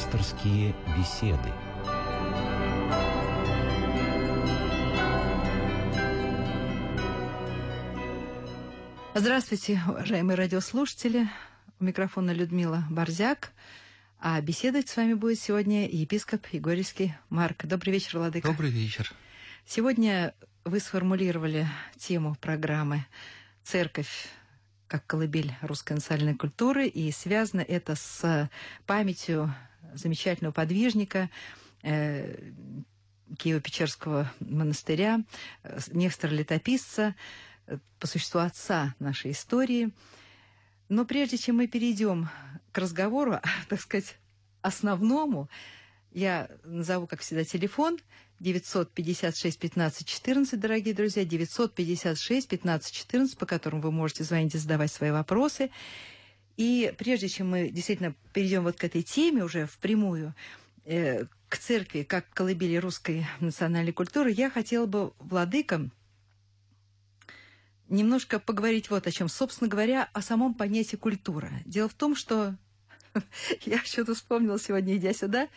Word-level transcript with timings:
Пасторские 0.00 0.74
беседы. 0.96 1.52
Здравствуйте, 9.14 9.82
уважаемые 9.86 10.38
радиослушатели. 10.38 11.28
У 11.80 11.84
микрофона 11.84 12.30
Людмила 12.30 12.82
Борзяк. 12.88 13.52
А 14.18 14.40
беседовать 14.40 14.88
с 14.88 14.96
вами 14.96 15.12
будет 15.12 15.38
сегодня 15.38 15.86
епископ 15.86 16.46
Егорьевский 16.50 17.14
Марк. 17.28 17.66
Добрый 17.66 17.92
вечер, 17.92 18.20
Владыка. 18.20 18.48
Добрый 18.48 18.70
вечер. 18.70 19.12
Сегодня 19.66 20.32
вы 20.64 20.80
сформулировали 20.80 21.68
тему 21.98 22.36
программы 22.40 23.04
«Церковь 23.64 24.28
как 24.88 25.06
колыбель 25.06 25.54
русской 25.60 25.92
национальной 25.92 26.36
культуры», 26.36 26.86
и 26.88 27.12
связано 27.12 27.60
это 27.60 27.96
с 27.96 28.48
памятью 28.86 29.54
замечательного 29.94 30.52
подвижника 30.52 31.30
э, 31.82 32.52
Киево-Печерского 33.36 34.26
монастыря, 34.40 35.22
э, 35.62 35.78
Нестора-летописца, 35.92 37.14
э, 37.66 37.78
по 37.98 38.06
существу 38.06 38.40
отца 38.40 38.94
нашей 38.98 39.32
истории. 39.32 39.90
Но 40.88 41.04
прежде 41.04 41.38
чем 41.38 41.56
мы 41.56 41.68
перейдем 41.68 42.28
к 42.72 42.78
разговору, 42.78 43.38
так 43.68 43.80
сказать, 43.80 44.16
основному, 44.62 45.48
я 46.12 46.48
назову, 46.64 47.06
как 47.06 47.20
всегда, 47.20 47.44
телефон 47.44 47.98
956 48.40 49.58
15 49.58 50.06
14, 50.06 50.58
дорогие 50.58 50.94
друзья, 50.94 51.24
956 51.24 52.48
15 52.48 52.92
14, 52.92 53.38
по 53.38 53.46
которому 53.46 53.82
вы 53.82 53.92
можете 53.92 54.24
звонить 54.24 54.54
и 54.54 54.58
задавать 54.58 54.90
свои 54.90 55.10
вопросы. 55.10 55.70
И 56.60 56.92
прежде 56.98 57.26
чем 57.30 57.48
мы 57.48 57.70
действительно 57.70 58.14
перейдем 58.34 58.64
вот 58.64 58.76
к 58.76 58.84
этой 58.84 59.02
теме 59.02 59.42
уже 59.42 59.64
впрямую, 59.64 60.34
э, 60.84 61.24
к 61.48 61.56
церкви, 61.56 62.02
как 62.02 62.28
колыбели 62.34 62.76
русской 62.76 63.26
национальной 63.40 63.94
культуры, 63.94 64.30
я 64.30 64.50
хотела 64.50 64.84
бы 64.84 65.14
владыкам 65.20 65.90
немножко 67.88 68.38
поговорить 68.38 68.90
вот 68.90 69.06
о 69.06 69.10
чем. 69.10 69.30
Собственно 69.30 69.70
говоря, 69.70 70.10
о 70.12 70.20
самом 70.20 70.52
понятии 70.52 70.96
культура. 70.96 71.50
Дело 71.64 71.88
в 71.88 71.94
том, 71.94 72.14
что 72.14 72.54
я 73.64 73.78
что-то 73.82 74.14
вспомнила 74.14 74.60
сегодня, 74.60 74.98
идя 74.98 75.14
сюда, 75.14 75.48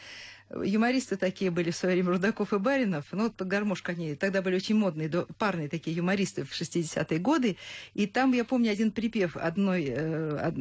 юмористы 0.62 1.18
такие 1.18 1.52
были 1.52 1.72
в 1.72 1.76
свое 1.76 1.96
время, 1.96 2.12
Рудаков 2.12 2.54
и 2.54 2.58
Баринов. 2.58 3.06
Ну, 3.12 3.24
вот 3.24 3.42
гармошка 3.42 3.94
они 3.94 4.16
тогда 4.16 4.42
были 4.42 4.56
очень 4.56 4.76
модные, 4.76 5.10
парные 5.38 5.70
такие 5.70 5.96
юмористы 5.96 6.44
в 6.44 6.52
60-е 6.52 7.20
годы. 7.20 7.58
И 7.94 8.08
там, 8.08 8.34
я 8.34 8.46
помню, 8.46 8.72
один 8.72 8.92
припев 8.92 9.38
одной, 9.38 9.86
э, 9.88 10.52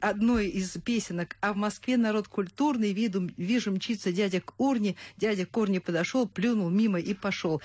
одной 0.00 0.48
из 0.48 0.70
песенок 0.84 1.36
«А 1.40 1.52
в 1.52 1.56
Москве 1.56 1.96
народ 1.96 2.28
культурный, 2.28 2.92
виду, 2.92 3.28
вижу 3.36 3.72
мчится 3.72 4.12
дядя 4.12 4.40
к 4.40 4.54
урне, 4.58 4.96
дядя 5.16 5.46
к 5.46 5.56
урне 5.56 5.80
подошел, 5.80 6.26
плюнул 6.28 6.70
мимо 6.70 6.98
и 6.98 7.14
пошел». 7.14 7.60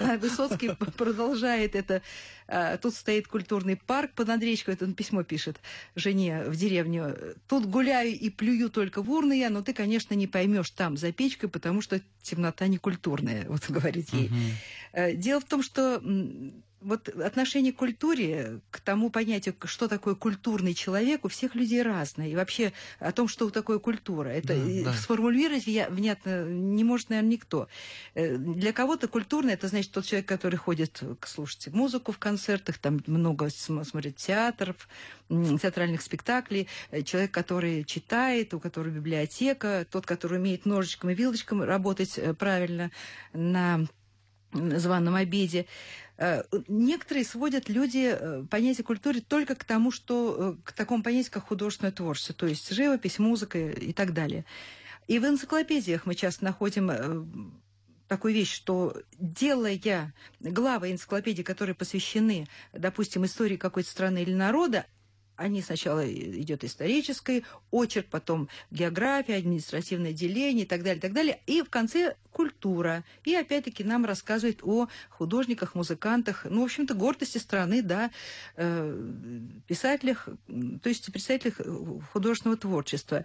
А 0.00 0.16
Высоцкий 0.16 0.70
продолжает 0.96 1.74
это. 1.74 2.02
А, 2.52 2.76
тут 2.78 2.94
стоит 2.94 3.28
культурный 3.28 3.76
парк 3.76 4.12
под 4.14 4.28
Андрейчиком, 4.28 4.74
это 4.74 4.84
он 4.84 4.94
письмо 4.94 5.22
пишет 5.22 5.60
жене 5.94 6.42
в 6.46 6.56
деревню. 6.56 7.16
Тут 7.46 7.66
гуляю 7.66 8.10
и 8.10 8.28
плюю 8.28 8.70
только 8.70 9.02
в 9.02 9.10
урны 9.10 9.38
я, 9.38 9.50
но 9.50 9.62
ты, 9.62 9.72
конечно, 9.72 10.14
не 10.14 10.26
поймешь 10.26 10.70
там 10.80 10.96
за 10.96 11.12
печкой, 11.12 11.50
потому 11.50 11.82
что 11.82 12.00
темнота 12.22 12.66
не 12.66 12.78
культурная, 12.78 13.44
вот 13.48 13.68
говорит 13.68 14.08
ей. 14.14 14.28
Угу. 14.28 15.16
Дело 15.18 15.40
в 15.40 15.44
том, 15.44 15.62
что 15.62 16.02
вот 16.80 17.08
отношение 17.08 17.72
к 17.72 17.76
культуре, 17.76 18.60
к 18.70 18.80
тому 18.80 19.10
понятию, 19.10 19.54
что 19.64 19.88
такое 19.88 20.14
культурный 20.14 20.74
человек, 20.74 21.24
у 21.24 21.28
всех 21.28 21.54
людей 21.54 21.82
разное. 21.82 22.28
И 22.28 22.34
вообще 22.34 22.72
о 22.98 23.12
том, 23.12 23.28
что 23.28 23.50
такое 23.50 23.78
культура, 23.78 24.28
это 24.28 24.54
да, 24.54 24.84
да. 24.84 24.92
сформулировать 24.94 25.66
я, 25.66 25.88
внятно 25.88 26.44
не 26.44 26.84
может, 26.84 27.10
наверное, 27.10 27.32
никто. 27.32 27.68
Э, 28.14 28.36
для 28.36 28.72
кого-то 28.72 29.08
культурный 29.08 29.54
это 29.54 29.68
значит 29.68 29.92
тот 29.92 30.04
человек, 30.06 30.26
который 30.26 30.56
ходит 30.56 31.02
слушать 31.26 31.68
музыку 31.68 32.12
в 32.12 32.18
концертах, 32.18 32.78
там 32.78 33.00
много 33.06 33.50
смотрит 33.50 34.16
театров, 34.16 34.88
театральных 35.28 36.02
спектаклей, 36.02 36.68
э, 36.90 37.02
человек, 37.02 37.30
который 37.30 37.84
читает, 37.84 38.54
у 38.54 38.60
которого 38.60 38.90
библиотека, 38.90 39.86
тот, 39.90 40.06
который 40.06 40.38
умеет 40.38 40.66
ножичком 40.66 41.10
и 41.10 41.14
вилочком 41.14 41.62
работать 41.62 42.18
э, 42.18 42.34
правильно 42.34 42.90
на 43.32 43.86
званом 44.52 45.14
обеде. 45.14 45.66
Э, 46.20 46.42
некоторые 46.68 47.24
сводят 47.24 47.70
люди 47.70 48.10
э, 48.12 48.44
понятие 48.50 48.84
культуры 48.84 49.22
только 49.22 49.54
к 49.54 49.64
тому, 49.64 49.90
что 49.90 50.54
э, 50.60 50.62
к 50.64 50.72
такому 50.72 51.02
понятию, 51.02 51.32
как 51.32 51.44
художественное 51.44 51.92
творчество, 51.92 52.34
то 52.34 52.46
есть 52.46 52.70
живопись, 52.70 53.18
музыка 53.18 53.58
и 53.58 53.94
так 53.94 54.12
далее. 54.12 54.44
И 55.08 55.18
в 55.18 55.24
энциклопедиях 55.24 56.04
мы 56.04 56.14
часто 56.14 56.44
находим 56.44 57.54
такую 58.06 58.34
вещь, 58.34 58.54
что 58.54 59.00
делая 59.18 60.12
главы 60.40 60.92
энциклопедии, 60.92 61.42
которые 61.42 61.74
посвящены, 61.74 62.48
допустим, 62.74 63.24
истории 63.24 63.56
какой-то 63.56 63.88
страны 63.88 64.22
или 64.22 64.34
народа, 64.34 64.84
они 65.40 65.62
сначала 65.62 66.06
идет 66.06 66.64
исторический 66.64 67.44
очерк, 67.70 68.06
потом 68.10 68.48
география, 68.70 69.36
административное 69.36 70.12
деление 70.12 70.64
и 70.64 70.68
так 70.68 70.82
далее, 70.82 70.98
и 70.98 71.00
так 71.00 71.12
далее. 71.14 71.40
И 71.46 71.62
в 71.62 71.70
конце 71.70 72.16
культура. 72.30 73.04
И 73.24 73.34
опять-таки 73.34 73.82
нам 73.82 74.04
рассказывает 74.04 74.60
о 74.62 74.88
художниках, 75.08 75.74
музыкантах, 75.74 76.44
ну, 76.44 76.60
в 76.60 76.64
общем-то, 76.64 76.92
гордости 76.94 77.38
страны, 77.38 77.82
да, 77.82 78.10
э, 78.56 79.10
писателях, 79.66 80.28
то 80.82 80.88
есть 80.88 81.10
представителях 81.10 81.58
художественного 82.12 82.58
творчества. 82.58 83.24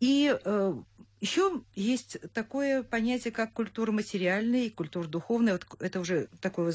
И 0.00 0.36
э, 0.44 0.74
еще 1.20 1.62
есть 1.76 2.18
такое 2.34 2.82
понятие, 2.82 3.32
как 3.32 3.52
культура 3.52 3.92
материальная 3.92 4.64
и 4.64 4.70
культура 4.70 5.06
духовная. 5.06 5.52
Вот 5.52 5.66
это 5.80 6.00
уже 6.00 6.28
такое 6.40 6.74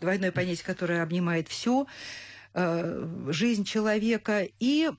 двойное 0.00 0.32
понятие, 0.32 0.66
которое 0.66 1.02
обнимает 1.02 1.46
все. 1.46 1.86
Э, 2.60 3.06
жизнь 3.28 3.62
человека. 3.62 4.48
И, 4.58 4.90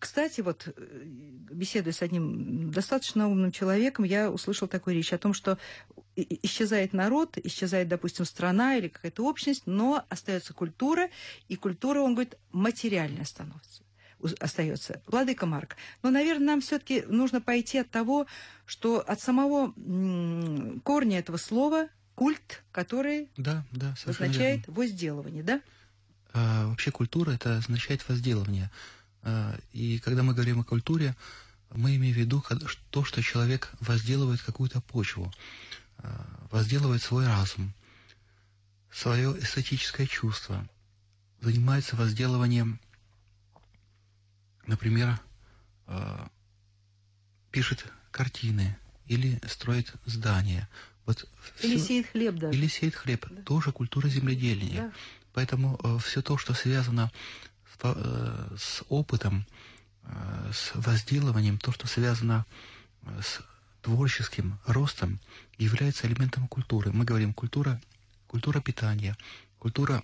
кстати, 0.00 0.40
вот 0.40 0.66
э, 0.66 0.72
беседуя 1.04 1.92
с 1.92 2.02
одним 2.02 2.72
достаточно 2.72 3.28
умным 3.28 3.52
человеком, 3.52 4.04
я 4.04 4.32
услышал 4.32 4.66
такую 4.66 4.96
речь 4.96 5.12
о 5.12 5.18
том, 5.18 5.32
что 5.32 5.58
исчезает 6.16 6.92
народ, 6.92 7.38
исчезает, 7.38 7.86
допустим, 7.86 8.24
страна 8.24 8.76
или 8.76 8.88
какая-то 8.88 9.24
общность, 9.24 9.62
но 9.66 10.04
остается 10.08 10.52
культура, 10.52 11.08
и 11.46 11.54
культура, 11.54 12.00
он 12.00 12.14
говорит, 12.14 12.36
материальная 12.50 13.24
становится 13.24 13.84
остается. 14.38 15.00
Владыка 15.06 15.46
Марк. 15.46 15.76
Но, 16.02 16.10
наверное, 16.10 16.48
нам 16.48 16.60
все-таки 16.60 17.04
нужно 17.06 17.40
пойти 17.40 17.78
от 17.78 17.88
того, 17.88 18.26
что 18.66 19.00
от 19.00 19.18
самого 19.18 19.72
корня 20.82 21.20
этого 21.20 21.38
слова 21.38 21.88
культ, 22.16 22.62
который 22.70 23.30
да, 23.38 23.64
да, 23.72 23.94
означает 24.04 24.66
верно. 24.66 24.74
возделывание, 24.74 25.42
да? 25.42 25.62
А, 26.32 26.66
вообще 26.66 26.90
культура 26.90 27.32
это 27.32 27.58
означает 27.58 28.08
возделывание. 28.08 28.70
А, 29.22 29.58
и 29.72 29.98
когда 29.98 30.22
мы 30.22 30.34
говорим 30.34 30.60
о 30.60 30.64
культуре, 30.64 31.16
мы 31.70 31.96
имеем 31.96 32.14
в 32.14 32.18
виду 32.18 32.44
то, 32.90 33.04
что 33.04 33.22
человек 33.22 33.72
возделывает 33.80 34.42
какую-то 34.42 34.80
почву, 34.80 35.32
а, 35.98 36.46
возделывает 36.50 37.02
свой 37.02 37.26
разум, 37.26 37.72
свое 38.92 39.36
эстетическое 39.38 40.06
чувство, 40.06 40.68
занимается 41.40 41.96
возделыванием, 41.96 42.80
например, 44.66 45.18
пишет 47.50 47.84
картины 48.12 48.76
или 49.06 49.40
строит 49.48 49.92
здания. 50.06 50.68
Вот 51.06 51.28
или 51.62 51.76
все, 51.76 51.86
сеет 51.86 52.06
хлеб 52.08 52.36
даже. 52.36 52.56
Или 52.56 52.68
сеет 52.68 52.94
хлеб. 52.94 53.26
Да. 53.30 53.42
Тоже 53.42 53.72
культура 53.72 54.08
земледелия. 54.08 54.82
Да. 54.82 54.92
Поэтому 55.32 55.78
э, 55.82 55.98
все 55.98 56.22
то, 56.22 56.36
что 56.36 56.54
связано 56.54 57.10
с, 57.64 57.78
э, 57.82 58.84
опытом, 58.88 59.46
э, 60.02 60.50
с 60.52 60.72
возделыванием, 60.74 61.58
то, 61.58 61.72
что 61.72 61.86
связано 61.86 62.44
с 63.22 63.40
творческим 63.82 64.58
ростом, 64.66 65.20
является 65.56 66.06
элементом 66.06 66.48
культуры. 66.48 66.92
Мы 66.92 67.04
говорим 67.04 67.32
культура, 67.32 67.80
культура 68.26 68.60
питания, 68.60 69.16
культура 69.58 70.02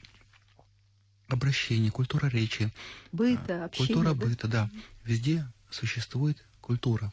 обращения, 1.28 1.90
культура 1.90 2.26
речи. 2.28 2.72
Быта, 3.12 3.64
общения. 3.64 3.86
Культура 3.86 4.14
быта, 4.14 4.48
да. 4.48 4.70
Везде 5.04 5.46
существует 5.70 6.42
культура. 6.60 7.12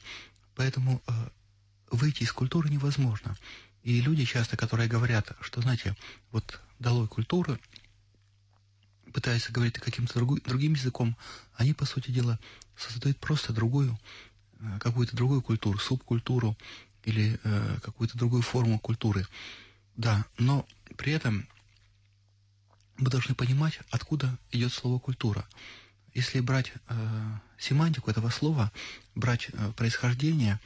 Поэтому 0.55 1.01
выйти 1.91 2.23
из 2.23 2.31
культуры 2.31 2.69
невозможно. 2.69 3.35
И 3.83 3.99
люди 3.99 4.23
часто, 4.23 4.55
которые 4.55 4.87
говорят, 4.87 5.35
что, 5.41 5.61
знаете, 5.61 5.95
вот 6.31 6.59
долой 6.79 7.07
культуры, 7.07 7.59
пытаясь 9.13 9.49
говорить 9.49 9.79
каким-то 9.79 10.19
другим 10.19 10.73
языком, 10.73 11.15
они, 11.55 11.73
по 11.73 11.85
сути 11.85 12.11
дела, 12.11 12.39
создают 12.75 13.17
просто 13.19 13.53
другую, 13.53 13.97
э, 14.59 14.79
какую-то 14.79 15.15
другую 15.15 15.41
культуру, 15.41 15.77
субкультуру 15.77 16.57
или 17.03 17.39
э, 17.43 17.77
какую-то 17.83 18.17
другую 18.17 18.41
форму 18.41 18.79
культуры. 18.79 19.25
Да, 19.95 20.25
но 20.37 20.65
при 20.97 21.13
этом 21.13 21.47
мы 22.97 23.09
должны 23.09 23.35
понимать, 23.35 23.79
откуда 23.91 24.37
идет 24.51 24.73
слово 24.73 24.99
культура. 24.99 25.47
если 26.13 26.39
брать 26.41 26.71
э, 26.89 27.39
семантику 27.57 28.11
этого 28.11 28.29
слова, 28.29 28.71
брать 29.15 29.49
э, 29.51 29.71
происхождение 29.75 30.59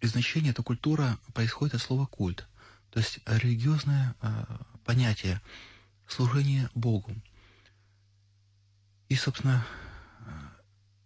и 0.00 0.06
значение, 0.06 0.52
то 0.52 0.62
культура 0.62 1.18
происходит 1.34 1.74
от 1.74 1.82
слова 1.82 2.06
культ, 2.06 2.46
то 2.90 2.98
есть 2.98 3.20
религиозное 3.26 4.14
э, 4.22 4.44
понятие 4.84 5.40
служение 6.06 6.70
Богу. 6.74 7.14
И, 9.08 9.14
собственно, 9.14 9.66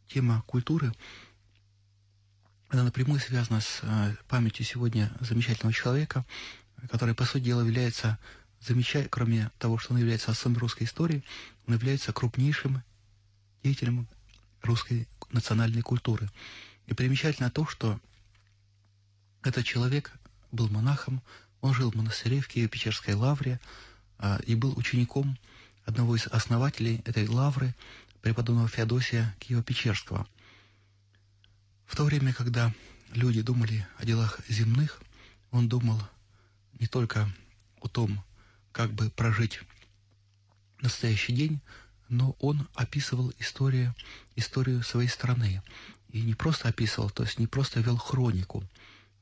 тема 0.09 0.43
культуры, 0.47 0.93
она 2.69 2.85
напрямую 2.85 3.21
связана 3.21 3.61
с 3.61 3.81
э, 3.83 4.15
памятью 4.29 4.65
сегодня 4.65 5.13
замечательного 5.21 5.73
человека, 5.73 6.25
который, 6.91 7.15
по 7.15 7.25
сути 7.25 7.45
дела, 7.45 7.61
является 7.61 8.19
замечательным, 8.61 9.11
кроме 9.11 9.51
того, 9.59 9.79
что 9.79 9.95
он 9.95 10.01
является 10.01 10.31
отцом 10.31 10.57
русской 10.57 10.85
истории, 10.85 11.23
он 11.67 11.75
является 11.75 12.13
крупнейшим 12.13 12.83
деятелем 13.63 14.09
русской 14.63 15.09
национальной 15.31 15.83
культуры. 15.83 16.29
И 16.87 16.95
примечательно 16.95 17.51
то, 17.51 17.67
что 17.67 18.01
этот 19.43 19.65
человек 19.65 20.13
был 20.51 20.69
монахом, 20.69 21.23
он 21.61 21.75
жил 21.75 21.91
в 21.91 21.95
монастыре 21.95 22.41
в 22.41 22.49
Киево-Печерской 22.49 23.15
лавре 23.15 23.61
и 24.47 24.55
был 24.55 24.77
учеником 24.77 25.39
одного 25.85 26.17
из 26.17 26.27
основателей 26.27 27.03
этой 27.05 27.29
лавры, 27.29 27.75
преподобного 28.23 28.69
Феодосия 28.69 29.37
Киево-Печерского. 29.41 30.27
В 31.85 31.95
то 31.95 32.05
время, 32.05 32.33
когда 32.33 32.75
люди 33.13 33.41
думали 33.41 33.87
о 33.99 34.05
делах 34.05 34.41
земных, 34.49 35.01
он 35.53 35.69
думал 35.69 36.01
не 36.81 36.89
только 36.89 37.31
о 37.81 37.89
том, 37.89 38.25
как 38.73 38.93
бы 38.93 39.11
прожить 39.11 39.61
настоящий 40.81 41.33
день, 41.33 41.61
но 42.09 42.37
он 42.41 42.69
описывал 42.75 43.33
историю, 43.39 43.95
историю 44.35 44.83
своей 44.83 45.09
страны. 45.09 45.63
И 46.11 46.21
не 46.23 46.35
просто 46.35 46.69
описывал, 46.69 47.11
то 47.11 47.23
есть 47.23 47.39
не 47.39 47.47
просто 47.47 47.81
вел 47.81 47.97
хронику, 47.97 48.65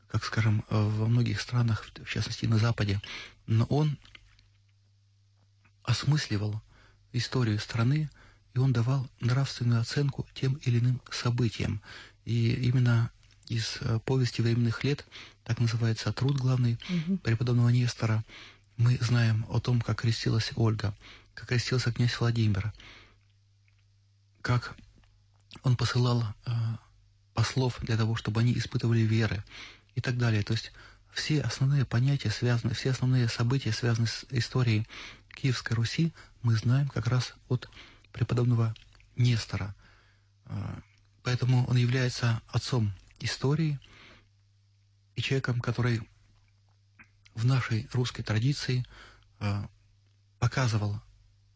как, 0.08 0.24
скажем, 0.24 0.64
во 0.70 1.06
многих 1.06 1.40
странах, 1.40 1.86
в 2.02 2.08
частности 2.08 2.46
на 2.46 2.58
Западе, 2.58 3.00
но 3.46 3.64
он 3.66 3.98
осмысливал 5.84 6.60
историю 7.12 7.58
страны, 7.60 8.10
и 8.54 8.58
он 8.58 8.72
давал 8.72 9.08
нравственную 9.20 9.80
оценку 9.80 10.26
тем 10.34 10.54
или 10.64 10.78
иным 10.78 11.00
событиям. 11.10 11.80
И 12.24 12.54
именно 12.54 13.10
из 13.48 13.78
э, 13.80 13.98
повести 14.04 14.40
временных 14.40 14.84
лет, 14.84 15.04
так 15.44 15.60
называется 15.60 16.12
труд 16.12 16.36
главный 16.36 16.78
угу. 16.88 17.18
преподобного 17.18 17.68
Нестора, 17.68 18.24
мы 18.76 18.98
знаем 19.00 19.46
о 19.48 19.60
том, 19.60 19.80
как 19.80 20.00
крестилась 20.00 20.50
Ольга, 20.56 20.94
как 21.34 21.48
крестился 21.48 21.92
князь 21.92 22.18
Владимир, 22.18 22.72
как 24.40 24.76
он 25.62 25.76
посылал 25.76 26.24
э, 26.46 26.50
послов 27.34 27.78
для 27.80 27.96
того, 27.96 28.16
чтобы 28.16 28.40
они 28.40 28.52
испытывали 28.52 29.00
веры 29.00 29.44
и 29.94 30.00
так 30.00 30.16
далее. 30.16 30.42
То 30.42 30.54
есть 30.54 30.72
все 31.12 31.40
основные 31.42 31.84
понятия 31.84 32.30
связаны, 32.30 32.74
все 32.74 32.90
основные 32.90 33.28
события, 33.28 33.72
связанные 33.72 34.08
с 34.08 34.24
историей 34.30 34.86
Киевской 35.34 35.74
Руси, 35.74 36.12
мы 36.42 36.54
знаем 36.54 36.88
как 36.88 37.06
раз 37.06 37.34
от 37.48 37.68
преподобного 38.12 38.74
Нестора. 39.16 39.74
Э, 40.46 40.80
поэтому 41.22 41.66
он 41.66 41.76
является 41.76 42.40
отцом 42.48 42.92
истории 43.20 43.78
и 45.16 45.22
человеком, 45.22 45.60
который 45.60 46.00
в 47.34 47.44
нашей 47.44 47.88
русской 47.92 48.22
традиции 48.22 48.84
э, 49.40 49.62
показывал 50.38 51.00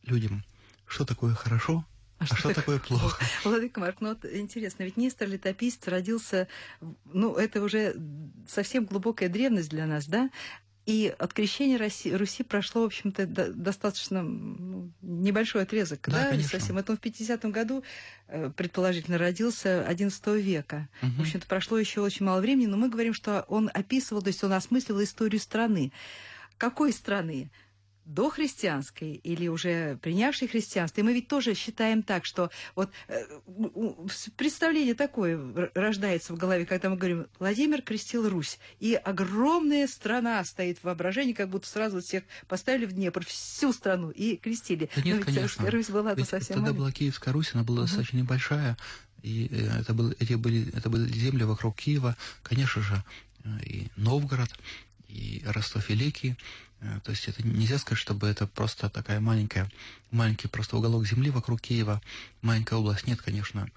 людям, 0.03 0.45
что 0.87 1.05
такое 1.05 1.35
хорошо, 1.35 1.85
а, 2.19 2.25
а 2.25 2.27
что, 2.27 2.37
что 2.37 2.55
такое 2.55 2.79
плохо? 2.81 3.23
Владыка 3.45 3.81
Марк, 3.81 4.01
ну 4.01 4.09
вот 4.09 4.25
интересно, 4.25 4.83
ведь 4.83 4.97
Нестор 4.97 5.29
Летописец 5.29 5.87
родился, 5.87 6.49
ну 7.05 7.37
это 7.37 7.63
уже 7.63 7.95
совсем 8.49 8.87
глубокая 8.87 9.29
древность 9.29 9.71
для 9.71 9.87
нас, 9.87 10.07
да? 10.07 10.31
И 10.89 11.15
от 11.19 11.35
крещения 11.35 11.77
Руси, 11.77 12.17
Руси 12.17 12.43
прошло, 12.43 12.81
в 12.81 12.87
общем-то, 12.87 13.27
до, 13.27 13.53
достаточно 13.53 14.23
ну, 14.23 14.91
небольшой 15.03 15.65
отрезок. 15.65 16.01
Да, 16.07 16.13
да 16.13 16.31
конечно. 16.31 16.59
совсем. 16.59 16.79
Это 16.79 16.93
он 16.93 16.97
в 16.97 17.03
50-м 17.03 17.53
году, 17.53 17.85
э, 18.29 18.51
предположительно, 18.57 19.19
родился 19.19 19.87
XI 19.87 20.41
века. 20.41 20.89
Угу. 21.03 21.11
В 21.11 21.21
общем-то, 21.21 21.47
прошло 21.47 21.77
еще 21.77 22.01
очень 22.01 22.25
мало 22.25 22.41
времени, 22.41 22.65
но 22.69 22.79
мы 22.79 22.89
говорим, 22.89 23.13
что 23.13 23.45
он 23.49 23.71
описывал, 23.75 24.23
то 24.23 24.29
есть 24.29 24.43
он 24.43 24.55
осмыслил 24.55 25.03
историю 25.03 25.43
страны. 25.43 25.93
Какой 26.57 26.95
страны? 26.95 27.51
Дохристианской 28.09 29.13
или 29.13 29.49
уже 29.49 29.99
принявшей 30.03 30.49
христианство. 30.49 31.01
И 31.01 31.05
мы 31.05 31.13
ведь 31.13 31.29
тоже 31.29 31.55
считаем 31.55 32.03
так, 32.03 32.25
что 32.25 32.51
вот 32.75 32.91
э, 33.07 33.25
представление 34.37 34.95
такое 34.95 35.71
рождается 35.75 36.33
в 36.33 36.39
голове, 36.39 36.65
когда 36.65 36.89
мы 36.89 36.97
говорим, 36.97 37.27
Владимир 37.39 37.83
крестил 37.83 38.29
Русь, 38.29 38.59
и 38.81 38.95
огромная 38.95 39.87
страна 39.87 40.43
стоит 40.45 40.79
в 40.79 40.85
воображении, 40.85 41.35
как 41.35 41.51
будто 41.51 41.69
сразу 41.69 42.01
всех 42.01 42.25
поставили 42.49 42.87
в 42.87 42.93
Днепр, 42.93 43.25
всю 43.27 43.73
страну, 43.73 44.11
и 44.11 44.37
крестили. 44.37 44.89
Да 44.97 45.03
нет, 45.03 45.25
конечно. 45.25 45.71
Русь 45.71 45.91
была 45.91 46.15
ведь 46.15 46.29
совсем 46.29 46.57
Тогда 46.57 46.63
маленькая. 46.63 46.79
была 46.79 46.93
Киевская 46.93 47.35
Русь, 47.35 47.51
она 47.53 47.63
была 47.63 47.81
угу. 47.81 47.87
достаточно 47.87 48.17
небольшая, 48.17 48.79
и 49.23 49.49
э, 49.51 49.81
это, 49.81 49.93
был, 49.93 50.15
эти 50.19 50.33
были, 50.35 50.71
это 50.75 50.89
были 50.89 51.13
земли 51.13 51.45
вокруг 51.45 51.77
Киева, 51.77 52.17
конечно 52.43 52.81
же, 52.81 53.05
э, 53.45 53.49
и 53.65 53.89
Новгород, 53.97 54.51
и 55.09 55.43
Ростов-Великий, 55.45 56.37
Э, 56.81 57.01
то 57.03 57.11
есть 57.11 57.29
это 57.29 57.47
нельзя 57.47 57.79
сказать, 57.79 57.99
чтобы 57.99 58.29
это 58.29 58.47
просто 58.47 58.89
такая 58.89 59.21
маленькая, 59.21 59.71
маленький 60.11 60.49
просто 60.49 60.77
уголок 60.77 61.07
земли 61.07 61.31
вокруг 61.31 61.61
Киева, 61.61 62.01
маленькая 62.43 62.77
область. 62.77 63.07
Нет, 63.07 63.21
конечно. 63.21 63.69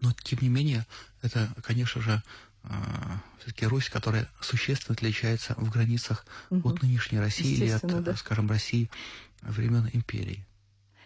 Но, 0.00 0.12
тем 0.22 0.38
не 0.42 0.48
менее, 0.48 0.86
это, 1.22 1.52
конечно 1.62 2.00
же, 2.00 2.22
э, 2.64 2.68
все-таки 3.38 3.66
Русь, 3.66 3.88
которая 3.88 4.28
существенно 4.40 4.94
отличается 4.94 5.54
в 5.56 5.70
границах 5.70 6.26
угу. 6.50 6.70
от 6.70 6.82
нынешней 6.82 7.18
России 7.18 7.54
или 7.54 7.68
от, 7.68 8.02
да. 8.02 8.16
скажем, 8.16 8.48
России 8.48 8.90
времен 9.42 9.88
империи. 9.92 10.44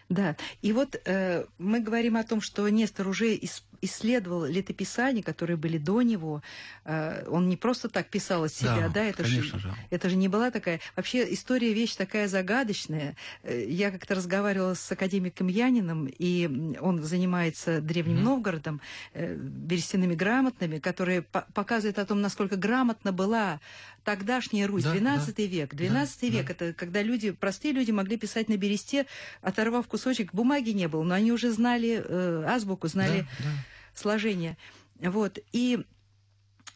Да, 0.08 0.36
и 0.60 0.72
вот 0.72 1.00
э, 1.04 1.44
мы 1.58 1.80
говорим 1.80 2.16
о 2.16 2.24
том, 2.24 2.40
что 2.40 2.68
Нестор 2.68 3.08
уже 3.08 3.38
исследовал 3.84 4.44
летописания, 4.44 5.22
которые 5.22 5.56
были 5.56 5.78
до 5.78 6.02
него. 6.02 6.42
Э, 6.84 7.26
он 7.28 7.48
не 7.48 7.56
просто 7.56 7.88
так 7.88 8.08
писал 8.08 8.44
от 8.44 8.52
себя, 8.52 8.88
да, 8.88 8.94
да 8.94 9.04
это 9.04 9.24
же, 9.24 9.42
же. 9.42 9.74
это 9.90 10.08
же 10.08 10.16
не 10.16 10.28
была 10.28 10.50
такая... 10.50 10.80
Вообще 10.96 11.32
история 11.32 11.72
вещь 11.72 11.94
такая 11.94 12.28
загадочная. 12.28 13.16
Э, 13.42 13.64
я 13.68 13.90
как-то 13.90 14.14
разговаривала 14.14 14.74
с 14.74 14.90
академиком 14.90 15.48
Яниным, 15.48 16.06
и 16.06 16.76
он 16.80 17.02
занимается 17.02 17.80
Древним 17.80 18.18
mm-hmm. 18.18 18.22
Новгородом, 18.22 18.80
э, 19.12 19.34
берестяными 19.36 20.14
грамотными, 20.14 20.78
которые 20.78 21.22
по- 21.22 21.46
показывают 21.52 21.98
о 21.98 22.06
том, 22.06 22.20
насколько 22.20 22.56
грамотно 22.56 23.12
была 23.12 23.60
тогдашняя 24.04 24.66
Русь, 24.66 24.84
да, 24.84 24.92
12 24.92 25.36
да, 25.36 25.42
век. 25.42 25.74
12 25.74 26.20
да, 26.20 26.26
век 26.26 26.46
да. 26.46 26.52
это 26.52 26.72
когда 26.72 27.02
люди, 27.02 27.30
простые 27.32 27.72
люди 27.72 27.90
могли 27.90 28.16
писать 28.16 28.48
на 28.48 28.56
бересте, 28.56 29.06
оторвав 29.40 29.86
кусочек, 30.04 30.34
бумаги 30.34 30.70
не 30.70 30.86
было, 30.86 31.02
но 31.02 31.14
они 31.14 31.32
уже 31.32 31.50
знали 31.50 32.02
э, 32.04 32.44
азбуку, 32.46 32.88
знали 32.88 33.26
да, 33.38 33.44
да. 33.44 33.50
сложение. 33.94 34.58
Вот. 35.00 35.38
И 35.52 35.84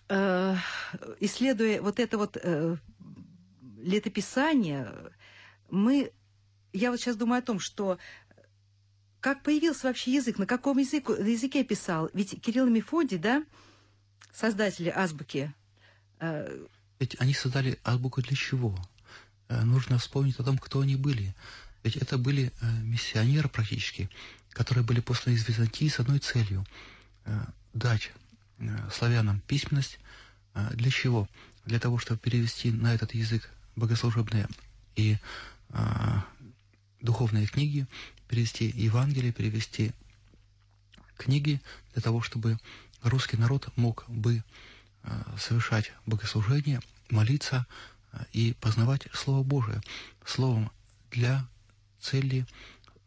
э, 0.08 0.56
исследуя 1.20 1.82
вот 1.82 2.00
это 2.00 2.16
вот 2.16 2.38
э, 2.42 2.76
летописание, 3.82 4.90
мы, 5.70 6.11
я 6.73 6.90
вот 6.90 7.00
сейчас 7.00 7.16
думаю 7.16 7.40
о 7.40 7.42
том, 7.42 7.61
что 7.61 7.99
как 9.20 9.42
появился 9.42 9.88
вообще 9.88 10.14
язык, 10.14 10.38
на 10.38 10.47
каком 10.47 10.78
языку, 10.78 11.12
языке 11.12 11.64
писал? 11.64 12.08
Ведь 12.14 12.40
Кирилл 12.40 12.66
и 12.66 12.70
Мефодий, 12.70 13.18
да, 13.18 13.44
создатели 14.32 14.88
азбуки, 14.88 15.52
э, 16.20 16.66
ведь 16.99 17.14
они 17.20 17.35
создали 17.35 17.78
азбуку 17.85 18.23
для 18.23 18.37
чего? 18.37 18.75
Э, 19.49 19.62
нужно 19.64 19.99
вспомнить 19.99 20.38
о 20.40 20.44
том, 20.44 20.56
кто 20.56 20.80
они 20.80 20.97
были. 20.97 21.35
Ведь 21.82 21.97
это 21.97 22.18
были 22.18 22.52
э, 22.61 22.70
миссионеры 22.82 23.49
практически, 23.49 24.11
которые 24.50 24.85
были 24.85 25.00
посланы 25.00 25.35
из 25.35 25.47
Византии 25.49 25.88
с 25.88 26.00
одной 26.00 26.18
целью 26.18 26.66
э,– 27.25 27.44
дать 27.75 28.12
славянам 28.92 29.40
письменность. 29.47 30.00
Для 30.73 30.90
чего? 30.90 31.28
Для 31.64 31.78
того, 31.78 31.99
чтобы 31.99 32.18
перевести 32.18 32.73
на 32.73 32.92
этот 32.92 33.14
язык 33.14 33.49
богослужебные 33.76 34.49
и 34.97 35.16
духовные 37.00 37.47
книги, 37.47 37.87
перевести 38.26 38.66
Евангелие, 38.75 39.32
перевести 39.32 39.92
книги 41.16 41.61
для 41.92 42.02
того, 42.02 42.20
чтобы 42.20 42.58
русский 43.02 43.37
народ 43.37 43.68
мог 43.76 44.04
бы 44.08 44.42
Э, 45.04 45.23
совершать 45.38 45.92
богослужение, 46.06 46.80
молиться 47.08 47.66
э, 48.12 48.25
и 48.32 48.54
познавать 48.61 49.06
Слово 49.14 49.42
Божие. 49.42 49.80
Словом, 50.26 50.70
для 51.11 51.47
цели 52.00 52.46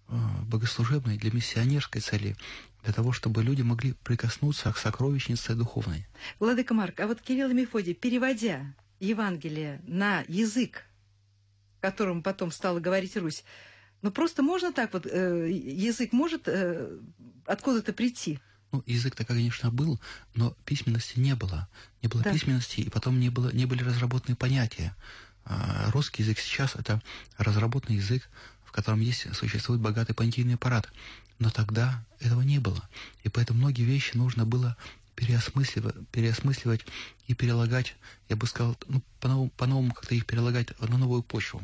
э, 0.07 0.13
богослужебной, 0.47 1.17
для 1.17 1.31
миссионерской 1.31 2.01
цели, 2.01 2.35
для 2.83 2.93
того, 2.93 3.11
чтобы 3.11 3.43
люди 3.43 3.61
могли 3.61 3.93
прикоснуться 4.03 4.71
к 4.71 4.77
сокровищнице 4.77 5.55
духовной. 5.55 6.07
Владыка 6.39 6.73
Марк, 6.73 6.99
а 6.99 7.07
вот 7.07 7.21
Кирилл 7.21 7.49
и 7.49 7.53
Мефодий, 7.53 7.93
переводя 7.93 8.73
Евангелие 8.99 9.81
на 9.85 10.23
язык, 10.27 10.85
которым 11.79 12.23
потом 12.23 12.51
стала 12.51 12.79
говорить 12.79 13.17
Русь, 13.17 13.43
Ну 14.01 14.11
просто 14.11 14.43
можно 14.43 14.71
так 14.71 14.93
вот, 14.93 15.05
э, 15.05 15.51
язык 15.51 16.13
может 16.13 16.47
э, 16.47 16.99
откуда-то 17.45 17.93
прийти. 17.93 18.39
Ну, 18.71 18.83
язык-то, 18.85 19.25
конечно, 19.25 19.69
был, 19.69 19.99
но 20.33 20.55
письменности 20.65 21.19
не 21.19 21.35
было. 21.35 21.67
Не 22.01 22.07
было 22.07 22.23
да. 22.23 22.31
письменности, 22.31 22.81
и 22.81 22.89
потом 22.89 23.19
не, 23.19 23.29
было, 23.29 23.51
не 23.51 23.65
были 23.65 23.83
разработаны 23.83 24.35
понятия. 24.35 24.95
А 25.43 25.91
русский 25.91 26.23
язык 26.23 26.39
сейчас 26.39 26.75
это 26.75 27.01
разработанный 27.37 27.97
язык, 27.97 28.29
в 28.71 28.73
котором 28.73 29.01
есть, 29.01 29.27
существует 29.35 29.81
богатый 29.81 30.13
понятийный 30.13 30.55
аппарат. 30.55 30.87
Но 31.39 31.49
тогда 31.49 32.05
этого 32.21 32.41
не 32.41 32.59
было. 32.59 32.87
И 33.23 33.29
поэтому 33.29 33.59
многие 33.59 33.83
вещи 33.83 34.15
нужно 34.15 34.45
было 34.45 34.77
переосмысливать, 35.15 35.95
переосмысливать 36.09 36.85
и 37.27 37.33
перелагать, 37.33 37.95
я 38.29 38.37
бы 38.37 38.47
сказал, 38.47 38.77
ну, 38.87 39.01
по-новому, 39.19 39.49
по-новому 39.49 39.93
как-то 39.93 40.15
их 40.15 40.25
перелагать 40.25 40.79
на 40.79 40.97
новую 40.97 41.21
почву. 41.21 41.61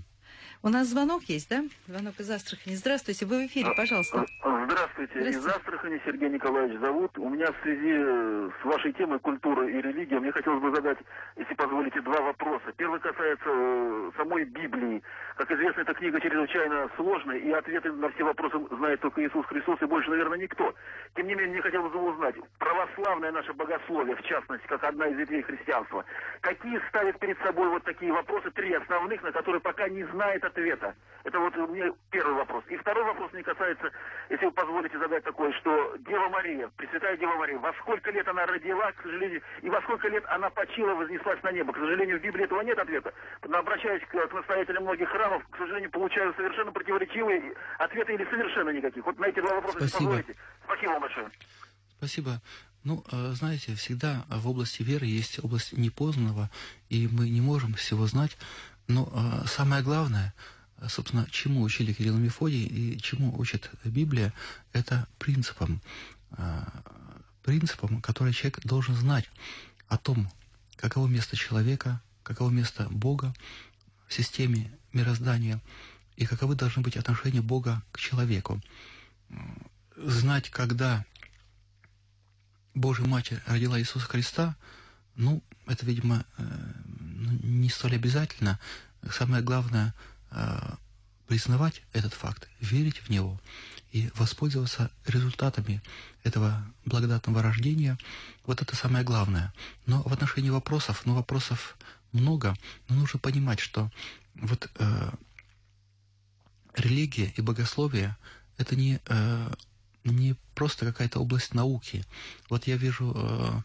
У 0.64 0.70
нас 0.70 0.88
звонок 0.88 1.24
есть, 1.24 1.50
да? 1.50 1.64
Звонок 1.88 2.20
из 2.20 2.30
Астрахани. 2.30 2.76
Здравствуйте, 2.76 3.26
вы 3.26 3.44
в 3.44 3.48
эфире, 3.48 3.70
пожалуйста. 3.76 4.26
Здравствуйте. 4.42 4.68
Здравствуйте. 4.68 5.30
Из 5.30 5.48
Астрахани 5.48 6.02
Сергей 6.06 6.30
Николаевич 6.30 6.80
зовут. 6.80 7.18
У 7.18 7.30
меня 7.30 7.52
в 7.52 7.56
связи 7.62 8.52
с 8.62 8.66
вашей 8.66 8.94
темой 8.94 9.20
культура 9.20 9.68
и 9.68 9.82
религия, 9.82 10.20
мне 10.20 10.32
хотелось 10.32 10.62
бы 10.62 10.74
задать, 10.76 10.98
если 11.36 11.54
позволите, 11.54 12.02
два 12.02 12.22
вопроса. 12.22 12.66
Первый 12.76 13.00
касается 13.00 13.46
э, 13.48 14.12
самой 14.18 14.46
Библии. 14.46 15.02
Как 15.36 15.52
известно, 15.52 15.82
эта 15.82 15.94
книга 15.94 16.20
чрезвычайно 16.20 16.90
сложная, 16.96 17.38
и 17.38 17.52
ответы 17.52 17.92
на 17.92 18.10
все 18.10 18.24
вопросы 18.24 18.58
знает 18.72 19.00
только 19.02 19.26
Иисус 19.26 19.46
Христос, 19.46 19.82
и 19.82 19.86
больше, 19.86 20.10
наверное, 20.10 20.38
никто. 20.38 20.74
Тем 21.16 21.28
не 21.28 21.36
менее, 21.36 21.54
мне 21.54 21.62
хотелось 21.62 21.92
бы 21.92 22.12
узнать, 22.12 22.36
православное 22.60 23.32
наше 23.32 23.54
богословие, 23.54 24.16
в 24.16 24.24
частности, 24.24 24.68
как 24.68 24.84
одна 24.84 25.08
из 25.08 25.18
ветвей 25.18 25.42
христианства, 25.44 26.04
какие 26.42 26.80
ставят 26.90 27.20
перед 27.20 27.38
собой 27.40 27.70
вот 27.70 27.84
такие 27.84 28.12
вопросы, 28.12 28.52
три 28.52 28.74
основных, 28.74 29.24
на 29.24 29.32
которые 29.32 29.62
пока 29.62 29.88
не 29.90 30.04
знает 30.06 30.44
ответа. 30.58 30.96
Это 31.24 31.40
вот 31.40 31.56
у 31.58 31.68
меня 31.68 31.92
первый 32.10 32.36
вопрос. 32.36 32.64
И 32.70 32.78
второй 32.78 33.04
вопрос 33.04 33.34
мне 33.34 33.44
касается, 33.44 33.92
если 34.30 34.46
вы 34.46 34.52
позволите 34.52 34.98
задать 34.98 35.24
такой, 35.26 35.52
что 35.54 35.98
Дева 36.08 36.30
Мария, 36.30 36.70
Пресвятая 36.78 37.18
Дева 37.18 37.36
Мария, 37.36 37.60
во 37.60 37.74
сколько 37.82 38.12
лет 38.12 38.26
она 38.30 38.46
родила, 38.46 38.92
к 38.94 39.02
сожалению, 39.04 39.42
и 39.62 39.70
во 39.70 39.82
сколько 39.82 40.08
лет 40.08 40.24
она 40.28 40.50
почила, 40.50 40.94
вознеслась 40.94 41.44
на 41.44 41.52
небо. 41.52 41.74
К 41.74 41.78
сожалению, 41.78 42.20
в 42.20 42.22
Библии 42.22 42.46
этого 42.46 42.62
нет 42.62 42.80
ответа. 42.80 43.14
Но 43.46 43.58
обращаясь 43.58 44.02
к, 44.04 44.28
к 44.28 44.34
настоятелям 44.34 44.84
многих 44.84 45.10
храмов, 45.10 45.44
к 45.50 45.58
сожалению, 45.58 45.92
получаю 45.92 46.34
совершенно 46.36 46.72
противоречивые 46.72 47.54
ответы 47.78 48.14
или 48.14 48.24
совершенно 48.24 48.70
никаких. 48.70 49.06
Вот 49.06 49.20
на 49.20 49.26
эти 49.26 49.42
два 49.42 49.56
вопроса, 49.56 49.80
Спасибо. 49.80 50.12
если 50.12 50.34
позволите. 50.34 50.36
Спасибо 50.64 50.92
вам 50.92 51.02
большое. 51.02 51.30
Спасибо. 51.98 52.32
Ну, 52.86 53.04
э, 53.12 53.32
знаете, 53.34 53.76
всегда 53.76 54.24
в 54.30 54.48
области 54.48 54.82
веры 54.82 55.06
есть 55.06 55.44
область 55.44 55.78
непознанного, 55.78 56.50
и 56.88 57.10
мы 57.12 57.28
не 57.28 57.42
можем 57.42 57.74
всего 57.74 58.06
знать. 58.06 58.38
Но 58.88 59.10
э, 59.12 59.48
самое 59.48 59.84
главное, 59.84 60.34
собственно, 60.88 61.28
чему 61.30 61.62
учили 61.62 61.94
Кирилл 61.94 62.18
и 62.18 62.22
Мефодий 62.22 62.66
и 62.66 62.98
чему 63.00 63.38
учит 63.38 63.70
Библия, 63.84 64.34
это 64.74 65.08
принципам. 65.18 65.82
Э, 66.32 66.64
принципам, 67.44 68.02
которые 68.02 68.34
человек 68.34 68.60
должен 68.66 68.96
знать 68.96 69.30
о 69.88 69.98
том, 69.98 70.30
каково 70.76 71.08
место 71.08 71.38
человека, 71.38 72.02
каково 72.24 72.50
место 72.50 72.88
Бога 72.90 73.34
в 74.08 74.14
системе 74.14 74.70
мироздания 74.92 75.62
и 76.18 76.26
каковы 76.26 76.56
должны 76.56 76.82
быть 76.82 76.98
отношения 76.98 77.42
Бога 77.42 77.82
к 77.92 78.00
человеку. 78.00 78.62
Знать, 79.96 80.50
когда 80.50 81.06
Божья 82.74 83.06
Матерь 83.06 83.40
родила 83.46 83.80
Иисуса 83.80 84.08
Христа, 84.08 84.56
ну, 85.18 85.44
это, 85.66 85.86
видимо, 85.86 86.26
ну, 86.38 87.32
не 87.44 87.70
столь 87.70 87.96
обязательно. 87.96 88.60
Самое 89.12 89.44
главное 89.44 89.94
э, 90.32 90.76
признавать 91.28 91.82
этот 91.94 92.14
факт, 92.14 92.48
верить 92.62 92.98
в 92.98 93.10
него 93.10 93.40
и 93.92 94.10
воспользоваться 94.16 94.92
результатами 95.06 95.82
этого 96.24 96.66
благодатного 96.86 97.42
рождения. 97.42 97.98
Вот 98.46 98.62
это 98.62 98.76
самое 98.76 99.04
главное. 99.04 99.54
Но 99.86 100.04
в 100.04 100.14
отношении 100.14 100.50
вопросов, 100.50 101.02
ну, 101.06 101.16
вопросов 101.16 101.78
много, 102.12 102.56
но 102.88 102.96
нужно 102.96 103.20
понимать, 103.20 103.60
что 103.60 103.92
вот 104.36 104.70
э, 104.76 105.12
религия 106.76 107.34
и 107.36 107.42
богословие– 107.42 108.16
это 108.58 108.76
не, 108.76 109.00
э, 109.06 109.54
не 110.04 110.36
просто 110.56 110.86
какая-то 110.86 111.20
область 111.20 111.54
науки. 111.54 112.06
Вот 112.50 112.68
я 112.68 112.78
вижу 112.78 113.14
э, 113.16 113.62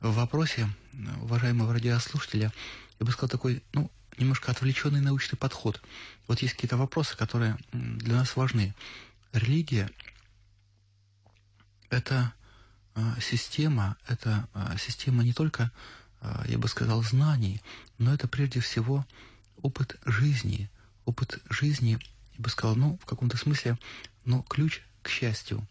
в 0.00 0.14
вопросе 0.14 0.68
уважаемого 1.22 1.72
радиослушателя 1.72 2.52
я 3.00 3.06
бы 3.06 3.12
сказал, 3.12 3.28
такой, 3.28 3.62
ну, 3.72 3.90
немножко 4.18 4.50
отвлеченный 4.50 5.00
научный 5.00 5.36
подход. 5.36 5.80
Вот 6.26 6.42
есть 6.42 6.54
какие-то 6.54 6.76
вопросы, 6.76 7.16
которые 7.16 7.56
для 7.72 8.16
нас 8.16 8.36
важны. 8.36 8.74
Религия– 9.32 9.90
это 11.90 12.32
э, 12.94 13.00
система, 13.20 13.96
это 14.08 14.48
э, 14.54 14.76
система 14.78 15.22
не 15.22 15.32
только, 15.32 15.70
э, 16.20 16.44
я 16.48 16.58
бы 16.58 16.68
сказал, 16.68 17.02
знаний, 17.02 17.62
но 17.98 18.12
это 18.12 18.26
прежде 18.26 18.60
всего 18.60 19.06
опыт 19.62 19.98
жизни, 20.04 20.70
опыт 21.04 21.38
жизни, 21.48 21.98
я 22.36 22.42
бы 22.42 22.50
сказал, 22.50 22.76
ну, 22.76 22.98
в 23.00 23.06
каком-то 23.06 23.36
смысле, 23.36 23.78
ну, 24.24 24.42
ключ 24.42 24.80
к 25.02 25.08
счастью. 25.08 25.66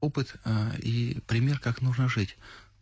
Опыт 0.00 0.34
э, 0.44 0.78
и 0.78 1.20
пример, 1.26 1.58
как 1.58 1.80
нужно 1.82 2.08
жить. 2.08 2.36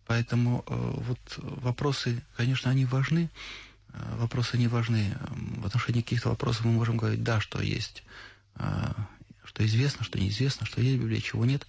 Поэтому 0.06 0.64
э, 0.66 0.92
вот 0.96 1.18
вопросы, 1.38 2.22
конечно, 2.36 2.70
они 2.70 2.84
важны. 2.84 3.30
Э, 3.92 4.16
вопросы 4.18 4.58
не 4.58 4.68
важны. 4.68 5.16
В 5.58 5.66
отношении 5.66 6.02
каких-то 6.02 6.28
вопросов 6.28 6.64
мы 6.64 6.72
можем 6.72 6.96
говорить, 6.96 7.22
да, 7.22 7.40
что 7.40 7.60
есть, 7.62 8.02
что 9.44 9.64
известно, 9.66 10.04
что 10.04 10.18
неизвестно, 10.18 10.66
что 10.66 10.80
есть 10.80 10.98
в 10.98 11.02
Библии, 11.02 11.20
чего 11.20 11.44
нет. 11.44 11.66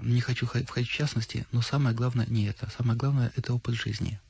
Не 0.00 0.20
хочу 0.20 0.46
входить 0.46 0.88
в 0.88 0.92
частности, 0.92 1.46
но 1.52 1.60
самое 1.62 1.94
главное 1.94 2.26
не 2.26 2.46
это. 2.46 2.70
Самое 2.76 2.98
главное– 2.98 3.32
это 3.36 3.52
опыт 3.54 3.74
жизни. 3.74 4.20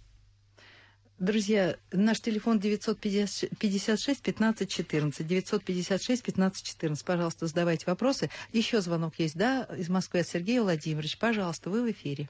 Друзья, 1.22 1.76
наш 1.92 2.20
телефон 2.20 2.58
956 2.58 4.22
15 4.22 4.68
14. 4.68 5.24
956 5.24 6.20
15 6.20 6.66
14. 6.66 7.04
Пожалуйста, 7.04 7.46
задавайте 7.46 7.84
вопросы. 7.86 8.28
Еще 8.52 8.80
звонок 8.80 9.14
есть, 9.18 9.36
да, 9.36 9.68
из 9.78 9.88
Москвы 9.88 10.18
от 10.18 10.26
Сергея 10.26 10.62
Владимирович. 10.62 11.16
Пожалуйста, 11.18 11.70
вы 11.70 11.84
в 11.84 11.90
эфире. 11.92 12.28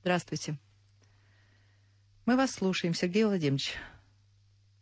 Здравствуйте. 0.00 0.58
Мы 2.24 2.38
вас 2.38 2.52
слушаем, 2.52 2.94
Сергей 2.94 3.24
Владимирович. 3.24 3.74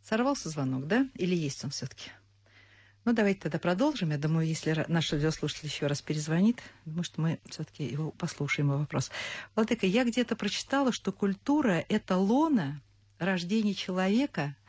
Сорвался 0.05 0.49
звонок, 0.49 0.87
да? 0.87 1.09
Или 1.17 1.35
есть 1.35 1.65
он 1.65 1.71
все-таки? 1.71 2.13
Ну, 3.05 3.15
давайте 3.15 3.41
тогда 3.41 3.59
продолжим. 3.59 4.13
Я 4.13 4.19
думаю, 4.19 4.47
если 4.47 4.85
наш 4.87 5.13
радиослушатель 5.13 5.67
еще 5.67 5.89
раз 5.89 6.03
перезвонит, 6.03 6.61
может, 6.85 7.19
мы 7.19 7.41
все-таки 7.49 7.83
его 7.83 8.13
послушаем 8.13 8.69
его 8.69 8.79
вопрос. 8.79 9.11
Владыка, 9.57 9.87
я 9.87 10.05
где-то 10.05 10.37
прочитала, 10.37 10.93
что 10.93 11.11
культура– 11.11 11.85
это 11.89 12.17
лона 12.17 12.81
рождения 13.21 13.75
человека– 13.75 14.57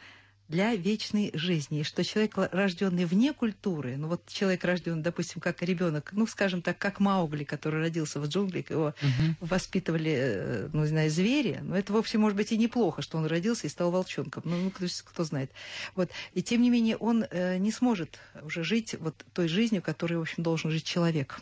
для 0.51 0.75
вечной 0.75 1.31
жизни. 1.34 1.79
И 1.79 1.84
что 1.84 2.03
человек, 2.03 2.34
рожденный 2.38 3.05
вне 3.05 3.34
культуры, 3.34 3.96
ну 3.98 4.10
вот 4.10 4.27
человек 4.27 4.63
рожден, 4.65 5.01
допустим, 5.01 5.39
как 5.41 5.63
ребенок, 5.63 6.10
ну, 6.12 6.27
скажем 6.27 6.62
так, 6.62 6.77
как 6.77 7.00
Маугли, 7.00 7.46
который 7.46 7.79
родился 7.79 8.20
в 8.20 8.27
джунглях, 8.27 8.70
его 8.70 8.88
угу. 8.88 9.36
воспитывали, 9.39 10.13
э, 10.13 10.70
ну, 10.74 10.81
не 10.81 10.88
знаю, 10.88 11.10
звери, 11.10 11.60
но 11.63 11.77
это 11.77 11.93
вовсе 11.93 12.17
может 12.17 12.38
быть 12.38 12.51
и 12.51 12.58
неплохо, 12.58 13.01
что 13.01 13.17
он 13.17 13.25
родился 13.25 13.65
и 13.65 13.70
стал 13.70 13.91
волчонком. 13.91 14.43
Ну, 14.46 14.58
ну 14.58 14.72
кто, 14.72 14.86
кто 15.05 15.24
знает. 15.24 15.51
Вот. 15.96 16.12
И 16.34 16.43
тем 16.43 16.62
не 16.62 16.70
менее 16.70 16.98
он 16.98 17.25
э, 17.31 17.58
не 17.58 17.72
сможет 17.72 18.20
уже 18.43 18.63
жить 18.65 18.96
вот 19.00 19.25
той 19.34 19.48
жизнью, 19.48 19.81
которой, 19.81 20.15
в 20.15 20.22
общем, 20.22 20.43
должен 20.43 20.70
жить 20.70 20.84
человек. 20.84 21.39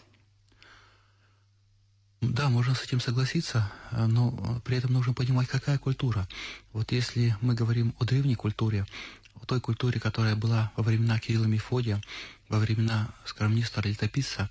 Да, 2.29 2.47
можно 2.49 2.75
с 2.75 2.83
этим 2.83 2.99
согласиться, 2.99 3.71
но 3.91 4.61
при 4.63 4.77
этом 4.77 4.93
нужно 4.93 5.13
понимать, 5.15 5.47
какая 5.47 5.79
культура. 5.79 6.27
Вот 6.73 6.91
если 6.91 7.35
мы 7.41 7.55
говорим 7.55 7.95
о 7.97 8.05
древней 8.05 8.35
культуре, 8.35 8.85
о 9.33 9.47
той 9.47 9.59
культуре, 9.59 9.99
которая 9.99 10.35
была 10.35 10.71
во 10.75 10.83
времена 10.83 11.17
Кирилла 11.17 11.45
Мефодия, 11.45 11.99
во 12.47 12.59
времена, 12.59 13.09
скажем, 13.25 13.55
Нестора 13.55 13.87
Летописца, 13.87 14.47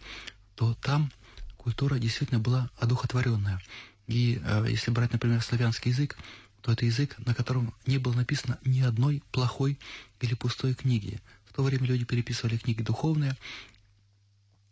то 0.56 0.74
там 0.82 1.12
культура 1.56 2.00
действительно 2.00 2.40
была 2.40 2.68
одухотворенная. 2.78 3.62
И 4.08 4.42
э, 4.42 4.66
если 4.68 4.90
брать, 4.90 5.12
например, 5.12 5.40
славянский 5.40 5.92
язык, 5.92 6.18
то 6.62 6.72
это 6.72 6.84
язык, 6.84 7.14
на 7.24 7.32
котором 7.32 7.72
не 7.86 7.98
было 7.98 8.14
написано 8.14 8.58
ни 8.64 8.80
одной 8.80 9.22
плохой 9.30 9.78
или 10.20 10.34
пустой 10.34 10.74
книги. 10.74 11.20
В 11.44 11.52
то 11.52 11.62
время 11.62 11.86
люди 11.86 12.04
переписывали 12.04 12.56
книги 12.56 12.82
духовные, 12.82 13.36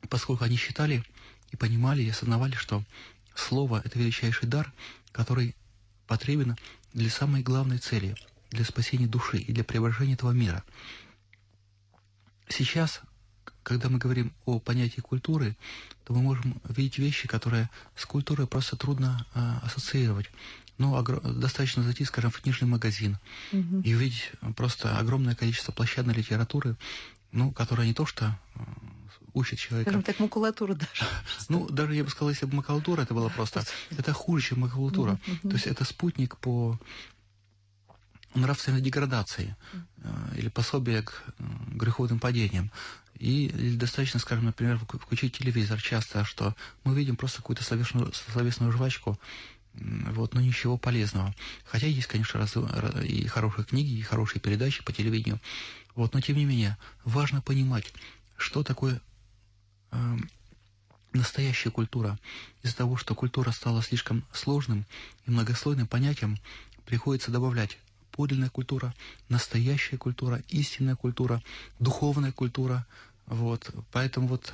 поскольку 0.09 0.43
они 0.43 0.57
считали, 0.57 1.05
и 1.57 1.59
понимали 1.59 2.03
и 2.03 2.11
осознавали, 2.11 2.55
что 2.55 2.85
слово– 3.35 3.83
это 3.85 3.99
величайший 3.99 4.49
дар, 4.49 4.73
который 5.11 5.57
потребен 6.07 6.57
для 6.93 7.11
самой 7.11 7.43
главной 7.43 7.79
цели– 7.79 8.15
для 8.51 8.65
спасения 8.65 9.07
души 9.07 9.39
и 9.39 9.53
для 9.53 9.65
преображения 9.65 10.15
этого 10.15 10.33
мира. 10.33 10.65
Сейчас, 12.49 13.01
когда 13.63 13.89
мы 13.89 13.99
говорим 13.99 14.33
о 14.45 14.61
понятии 14.61 15.01
культуры, 15.01 15.57
то 16.05 16.15
мы 16.15 16.23
можем 16.23 16.61
видеть 16.69 16.99
вещи, 16.99 17.27
которые 17.27 17.69
с 17.97 18.07
культурой 18.07 18.47
просто 18.47 18.77
трудно 18.77 19.27
а, 19.35 19.61
ассоциировать. 19.65 20.31
Ну, 20.79 21.03
достаточно 21.03 21.83
зайти, 21.83 22.05
скажем, 22.05 22.31
в 22.31 22.41
книжный 22.41 22.69
магазин 22.69 23.19
mm-hmm. 23.51 23.83
и 23.83 23.95
увидеть 23.95 24.31
просто 24.57 24.97
огромное 24.99 25.35
количество 25.35 25.73
площадной 25.73 26.15
литературы, 26.15 26.77
ну, 27.33 27.51
которая 27.51 27.87
не 27.87 27.95
то 27.95 28.05
что 28.05 28.39
э, 28.55 28.61
учит 29.37 29.59
человека. 29.59 29.91
Скажем 29.91 30.03
так, 30.03 30.19
макулатура 30.19 30.75
даже. 30.75 31.05
Ну, 31.49 31.69
даже 31.69 31.95
я 31.95 32.05
бы 32.05 32.11
сказал, 32.11 32.31
если 32.31 32.47
бы 32.47 32.57
макулатура 32.57 33.03
это 33.03 33.15
было 33.15 33.29
просто, 33.29 33.63
это 33.91 34.13
хуже, 34.13 34.49
чем 34.49 34.61
макулатура. 34.61 35.19
То 35.43 35.53
есть 35.53 35.67
это 35.67 35.85
спутник 35.85 36.37
по 36.39 36.79
нравственной 38.35 38.81
деградации 38.81 39.57
э, 40.03 40.39
или 40.39 40.49
пособие 40.49 41.03
к 41.03 41.23
э, 41.39 41.45
греховным 41.73 42.19
падениям. 42.19 42.71
И 43.19 43.49
достаточно, 43.79 44.21
скажем, 44.21 44.45
например, 44.45 44.79
включить 44.79 45.39
телевизор 45.39 45.81
часто, 45.81 46.25
что 46.25 46.55
мы 46.85 46.95
видим 46.95 47.17
просто 47.17 47.39
какую-то 47.39 47.65
словесную, 47.65 48.13
словесную 48.13 48.73
жвачку, 48.73 49.19
вот, 49.73 50.35
но 50.35 50.41
ничего 50.43 50.77
полезного. 50.77 51.35
Хотя 51.65 51.87
есть, 51.87 52.09
конечно, 52.09 52.41
раз, 52.41 52.57
и 53.03 53.27
хорошие 53.27 53.65
книги, 53.65 53.93
и 53.93 54.03
хорошие 54.03 54.41
передачи 54.41 54.85
по 54.85 54.93
телевидению. 54.93 55.41
Вот, 55.95 56.13
но 56.13 56.21
тем 56.21 56.37
не 56.37 56.45
менее, 56.45 56.77
важно 57.05 57.41
понимать, 57.41 57.91
что 58.37 58.63
такое 58.63 59.01
настоящая 61.13 61.71
культура. 61.71 62.19
Из-за 62.63 62.77
того, 62.77 62.97
что 62.97 63.15
культура 63.15 63.51
стала 63.51 63.83
слишком 63.83 64.25
сложным 64.33 64.85
и 65.27 65.31
многослойным 65.31 65.87
понятием, 65.87 66.39
приходится 66.85 67.31
добавлять 67.31 67.79
подлинная 68.13 68.51
культура, 68.51 68.95
настоящая 69.29 69.99
культура, 69.99 70.43
истинная 70.49 70.97
культура, 70.97 71.43
духовная 71.79 72.33
культура. 72.33 72.87
Вот, 73.27 73.71
поэтому 73.93 74.29
вот 74.29 74.53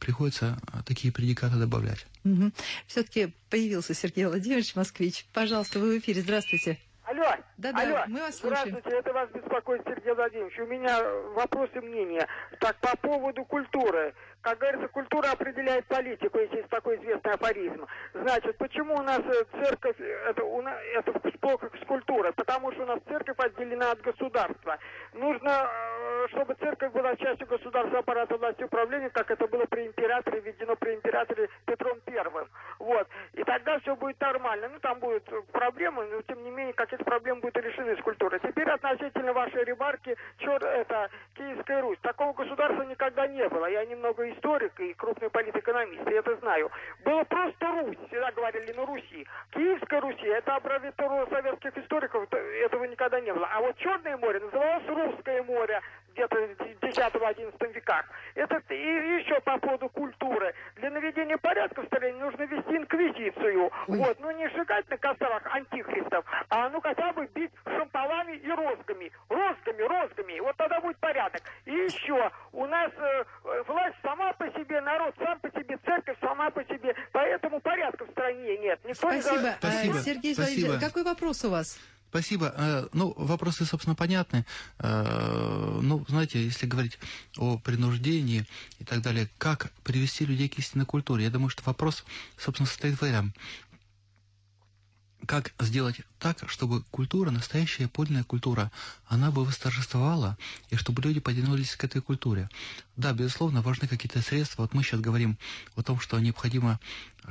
приходится 0.00 0.60
такие 0.86 1.12
предикаты 1.12 1.56
добавлять. 1.56 2.06
Угу. 2.24 2.52
Все-таки 2.86 3.34
появился 3.50 3.94
Сергей 3.94 4.26
Владимирович 4.26 4.76
Москвич. 4.76 5.26
Пожалуйста, 5.32 5.80
вы 5.80 5.96
в 5.96 5.98
эфире. 6.02 6.22
Здравствуйте. 6.22 6.78
Алло, 7.16 7.34
да, 7.56 7.72
да, 7.72 7.80
алло, 7.80 7.98
мы 8.08 8.20
вас 8.20 8.36
слушаем. 8.36 8.68
Здравствуйте, 8.68 8.98
это 8.98 9.12
вас 9.14 9.30
беспокоит 9.30 9.82
Сергей 9.86 10.12
Владимирович. 10.12 10.58
У 10.58 10.66
меня 10.66 11.02
вопрос 11.34 11.70
и 11.74 11.80
мнение. 11.80 12.26
Так, 12.60 12.76
по 12.76 12.94
поводу 12.98 13.42
культуры. 13.46 14.14
Как 14.42 14.58
говорится, 14.58 14.86
культура 14.88 15.30
определяет 15.32 15.86
политику, 15.86 16.38
если 16.38 16.58
есть 16.58 16.68
такой 16.68 16.98
известный 16.98 17.32
афоризм. 17.32 17.86
Значит, 18.12 18.56
почему 18.58 18.94
у 18.94 19.02
нас 19.02 19.18
э, 19.18 19.44
церковь, 19.64 19.96
это, 19.98 20.44
у 20.44 20.62
нас, 20.62 20.78
это 20.94 21.12
плохо 21.40 21.68
с 21.82 21.86
культурой? 21.86 22.32
Потому 22.32 22.70
что 22.72 22.82
у 22.82 22.86
нас 22.86 23.00
церковь 23.08 23.36
отделена 23.38 23.90
от 23.90 24.02
государства. 24.02 24.78
Нужно, 25.14 25.68
э, 25.68 26.28
чтобы 26.28 26.54
церковь 26.54 26.92
была 26.92 27.16
частью 27.16 27.48
государства 27.48 27.98
аппарата 27.98 28.36
власти 28.36 28.62
управления, 28.62 29.10
как 29.10 29.30
это 29.30 29.48
было 29.48 29.64
при 29.64 29.86
императоре, 29.86 30.40
введено 30.40 30.76
при 30.76 30.94
императоре 30.94 31.48
Петром 31.64 31.98
Первым. 32.04 32.46
Вот. 32.78 33.08
И 33.32 33.42
тогда 33.42 33.80
все 33.80 33.96
будет 33.96 34.20
нормально. 34.20 34.68
Ну, 34.68 34.78
там 34.78 35.00
будут 35.00 35.24
проблемы, 35.50 36.06
но 36.06 36.22
тем 36.22 36.44
не 36.44 36.50
менее 36.50 36.74
какие-то 36.74 37.04
проблемы 37.06 37.40
будут 37.40 37.56
решены 37.56 37.96
с 37.96 38.02
культурой. 38.02 38.40
Теперь 38.40 38.68
относительно 38.68 39.32
вашей 39.32 39.64
ремарки, 39.64 40.16
чер, 40.38 40.62
это 40.62 41.08
Киевская 41.34 41.80
Русь. 41.80 41.98
Такого 42.02 42.34
государства 42.34 42.82
никогда 42.82 43.26
не 43.26 43.48
было. 43.48 43.66
Я 43.66 43.86
немного 43.86 44.28
историк 44.30 44.78
и 44.80 44.92
крупный 44.94 45.30
политэкономист, 45.30 46.06
я 46.10 46.18
это 46.18 46.36
знаю. 46.36 46.70
Было 47.04 47.24
просто 47.24 47.66
Русь, 47.66 47.96
всегда 48.08 48.30
говорили 48.32 48.72
на 48.72 48.84
Руси. 48.84 49.26
Киевская 49.52 50.00
Руси, 50.00 50.26
это 50.26 50.56
аббревиатура 50.56 51.26
советских 51.30 51.78
историков, 51.78 52.26
этого 52.32 52.84
никогда 52.84 53.20
не 53.20 53.32
было. 53.32 53.48
А 53.52 53.60
вот 53.60 53.76
Черное 53.78 54.16
море 54.16 54.40
называлось 54.40 54.86
Русское 54.88 55.42
море 55.44 55.80
где-то 56.16 56.36
в 56.36 56.82
10-11 56.82 57.72
веках. 57.74 58.04
Это 58.34 58.74
и 58.74 59.20
еще 59.20 59.38
по 59.40 59.58
поводу 59.58 59.88
культуры. 59.90 60.54
Для 60.76 60.90
наведения 60.90 61.36
порядка 61.36 61.82
в 61.82 61.86
стране 61.86 62.14
нужно 62.14 62.42
вести 62.42 62.76
инквизицию. 62.76 63.70
Ой. 63.88 63.98
Вот, 63.98 64.18
ну 64.20 64.30
не 64.32 64.48
сжигать 64.48 64.88
на 64.90 64.96
кострах 64.96 65.42
антихристов, 65.54 66.24
а 66.48 66.68
ну 66.70 66.80
хотя 66.80 67.12
бы 67.12 67.26
бить 67.34 67.52
шампалами 67.64 68.36
и 68.36 68.50
розгами. 68.50 69.12
Розгами, 69.28 69.82
розгами. 69.82 70.40
Вот 70.40 70.56
тогда 70.56 70.80
будет 70.80 70.96
порядок. 70.98 71.42
И 71.66 71.72
еще, 71.72 72.30
у 72.52 72.66
нас 72.66 72.90
э, 72.96 73.24
власть 73.66 73.96
сама 74.02 74.32
по 74.32 74.46
себе, 74.52 74.80
народ 74.80 75.14
сам 75.18 75.38
по 75.40 75.50
себе, 75.50 75.78
церковь 75.84 76.16
сама 76.20 76.50
по 76.50 76.64
себе. 76.64 76.94
Поэтому 77.12 77.60
порядка 77.60 78.06
в 78.06 78.10
стране 78.10 78.56
нет. 78.58 78.80
Никто 78.84 79.10
Спасибо. 79.10 79.42
Не... 79.42 79.56
Спасибо. 79.58 79.98
Сергей 79.98 80.34
Спасибо. 80.34 80.80
какой 80.80 81.04
вопрос 81.04 81.44
у 81.44 81.50
вас? 81.50 81.78
Спасибо. 82.16 82.54
Э, 82.56 82.88
ну, 82.94 83.12
вопросы, 83.18 83.66
собственно, 83.66 83.94
понятны. 83.94 84.46
Э, 84.78 85.80
ну, 85.82 86.02
знаете, 86.08 86.42
если 86.42 86.64
говорить 86.64 86.98
о 87.36 87.58
принуждении 87.58 88.46
и 88.78 88.84
так 88.84 89.02
далее, 89.02 89.28
как 89.36 89.70
привести 89.84 90.24
людей 90.24 90.48
к 90.48 90.58
истинной 90.58 90.86
культуре, 90.86 91.24
я 91.24 91.30
думаю, 91.30 91.50
что 91.50 91.62
вопрос, 91.66 92.06
собственно, 92.38 92.66
состоит 92.66 92.98
в 92.98 93.02
этом 93.02 93.34
как 95.26 95.52
сделать 95.58 96.00
так, 96.18 96.48
чтобы 96.48 96.82
культура, 96.84 97.30
настоящая 97.30 97.88
подлинная 97.88 98.24
культура, 98.24 98.70
она 99.06 99.30
бы 99.30 99.44
восторжествовала, 99.44 100.38
и 100.70 100.76
чтобы 100.76 101.02
люди 101.02 101.20
потянулись 101.20 101.76
к 101.76 101.84
этой 101.84 102.00
культуре. 102.00 102.48
Да, 102.96 103.12
безусловно, 103.12 103.62
важны 103.62 103.88
какие-то 103.88 104.22
средства. 104.22 104.62
Вот 104.62 104.74
мы 104.74 104.82
сейчас 104.82 105.00
говорим 105.00 105.36
о 105.74 105.82
том, 105.82 106.00
что 106.00 106.18
необходимо, 106.18 106.80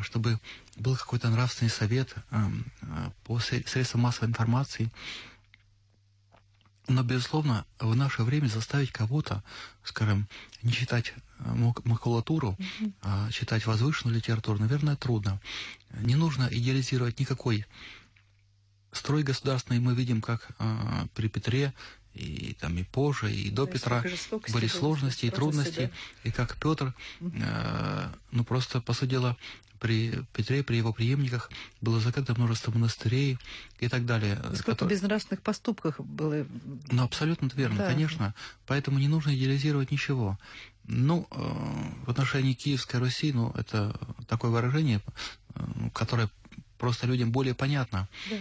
чтобы 0.02 0.40
был 0.76 0.96
какой-то 0.96 1.30
нравственный 1.30 1.72
совет 1.72 2.14
э, 2.32 2.50
э, 2.82 3.10
по 3.24 3.40
средствам 3.40 4.02
массовой 4.02 4.30
информации, 4.30 4.92
но, 6.88 7.04
безусловно, 7.04 7.66
в 7.80 7.96
наше 7.96 8.24
время 8.24 8.48
заставить 8.48 8.92
кого-то, 8.92 9.44
скажем, 9.84 10.28
не 10.62 10.72
читать 10.72 11.14
э, 11.40 11.72
макулатуру, 11.84 12.58
mm-hmm. 12.58 12.94
а 13.02 13.32
читать 13.32 13.66
возвышенную 13.66 14.18
литературу, 14.18 14.60
наверное, 14.60 14.96
трудно. 14.96 15.42
Не 16.02 16.16
нужно 16.16 16.48
идеализировать 16.52 17.20
никакой 17.20 17.66
строй 18.92 19.24
государственный. 19.24 19.80
Мы 19.80 19.94
видим, 19.94 20.22
как 20.22 20.50
э, 20.60 21.08
при 21.14 21.28
Петре 21.28 21.74
и 22.14 22.56
там 22.60 22.78
и 22.78 22.84
позже, 22.84 23.34
и 23.34 23.50
до 23.50 23.68
Петра 23.68 24.04
были 24.54 24.68
сложности 24.68 25.26
и 25.26 25.30
трудности, 25.30 25.92
да? 26.24 26.30
и 26.30 26.32
как 26.32 26.56
Петр, 26.58 26.94
э, 27.20 28.10
ну 28.32 28.44
просто, 28.46 28.80
по 28.80 28.94
сути 28.94 29.12
дела, 29.12 29.38
при 29.80 30.24
Петре, 30.34 30.64
при 30.64 30.78
его 30.78 30.94
преемниках 30.94 31.50
было 31.82 32.00
закрыто 32.00 32.34
множество 32.36 32.72
монастырей 32.72 33.38
и 33.80 33.88
так 33.88 34.06
далее. 34.06 34.38
Сколько 34.54 34.72
которые... 34.72 34.96
безнравственных 34.96 35.42
поступках 35.42 36.00
было. 36.00 36.46
Ну, 36.92 37.04
абсолютно 37.04 37.50
верно, 37.56 37.78
да. 37.80 37.88
конечно. 37.88 38.34
Поэтому 38.66 39.00
не 39.00 39.08
нужно 39.08 39.36
идеализировать 39.36 39.92
ничего. 39.92 40.38
Ну, 40.88 41.28
э, 41.32 41.36
в 42.06 42.10
отношении 42.10 42.54
Киевской 42.54 42.98
Руси, 42.98 43.34
ну, 43.34 43.52
это 43.56 44.00
такое 44.28 44.52
выражение, 44.52 45.02
э, 45.56 45.62
которое 45.94 46.30
просто 46.78 47.08
людям 47.08 47.32
более 47.32 47.56
понятно. 47.56 48.08
Да. 48.30 48.38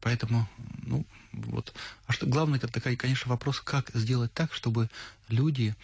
Поэтому, 0.00 0.48
ну, 0.82 1.06
вот. 1.32 1.72
А 2.06 2.12
что 2.12 2.26
главное, 2.26 2.60
это, 2.62 2.80
конечно, 2.80 3.30
вопрос, 3.30 3.60
как 3.60 3.90
сделать 3.94 4.32
так, 4.32 4.52
чтобы 4.52 4.90
люди 5.28 5.74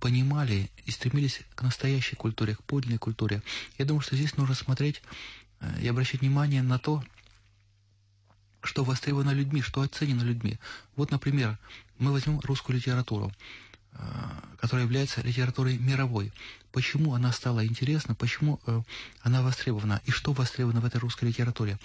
понимали 0.00 0.70
и 0.84 0.90
стремились 0.90 1.40
к 1.54 1.62
настоящей 1.62 2.16
культуре, 2.16 2.56
к 2.56 2.62
подлинной 2.64 2.98
культуре. 2.98 3.42
Я 3.78 3.84
думаю, 3.84 4.02
что 4.02 4.16
здесь 4.16 4.36
нужно 4.36 4.54
смотреть 4.54 5.02
э, 5.60 5.82
и 5.82 5.88
обращать 5.88 6.20
внимание 6.20 6.62
на 6.62 6.78
то, 6.78 7.04
что 8.62 8.84
востребовано 8.84 9.30
людьми, 9.30 9.62
что 9.62 9.82
оценено 9.82 10.22
людьми. 10.22 10.58
Вот, 10.96 11.10
например, 11.10 11.58
мы 11.98 12.12
возьмем 12.12 12.40
русскую 12.40 12.76
литературу, 12.76 13.32
э, 13.92 13.98
которая 14.58 14.86
является 14.86 15.22
литературой 15.22 15.78
мировой. 15.78 16.32
Почему 16.72 17.14
она 17.14 17.30
стала 17.30 17.64
интересна, 17.64 18.16
почему 18.16 18.60
она 19.20 19.42
востребована, 19.42 20.02
и 20.06 20.10
что 20.10 20.32
востребовано 20.32 20.80
в 20.80 20.84
этой 20.84 20.98
русской 20.98 21.26
литературе. 21.26 21.78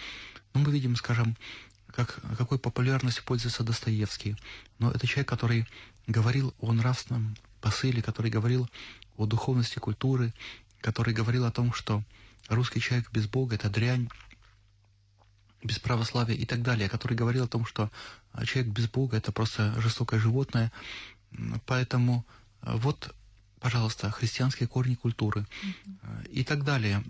Ну, 0.55 0.61
мы 0.61 0.71
видим, 0.71 0.95
скажем, 0.95 1.37
как, 1.85 2.19
какой 2.37 2.57
популярностью 2.57 3.23
пользуется 3.23 3.63
Достоевский. 3.63 4.35
Но 4.79 4.89
это 4.89 5.05
человек, 5.05 5.27
который 5.27 5.67
говорил 6.07 6.55
о 6.59 6.73
нравственном 6.73 7.35
посыле, 7.61 8.01
который 8.01 8.31
говорил 8.31 8.69
о 9.17 9.25
духовности 9.25 9.79
культуры, 9.79 10.33
который 10.81 11.13
говорил 11.13 11.45
о 11.45 11.51
том, 11.51 11.73
что 11.73 12.03
русский 12.47 12.79
человек 12.79 13.11
без 13.11 13.27
Бога– 13.27 13.55
это 13.57 13.69
дрянь, 13.69 14.09
без 15.63 15.77
православия 15.79 16.35
и 16.35 16.45
так 16.45 16.61
далее, 16.61 16.87
который 16.87 17.17
говорил 17.17 17.43
о 17.43 17.49
том, 17.49 17.65
что 17.65 17.91
человек 18.45 18.71
без 18.71 18.87
Бога– 18.87 19.17
это 19.17 19.31
просто 19.31 19.79
жестокое 19.81 20.19
животное. 20.19 20.71
Поэтому 21.65 22.25
вот 22.61 23.13
пожалуйста, 23.59 24.09
христианские 24.09 24.67
корни 24.67 24.95
культуры 24.95 25.41
mm-hmm. 25.41 26.29
и 26.29 26.43
так 26.43 26.63
далее. 26.63 27.03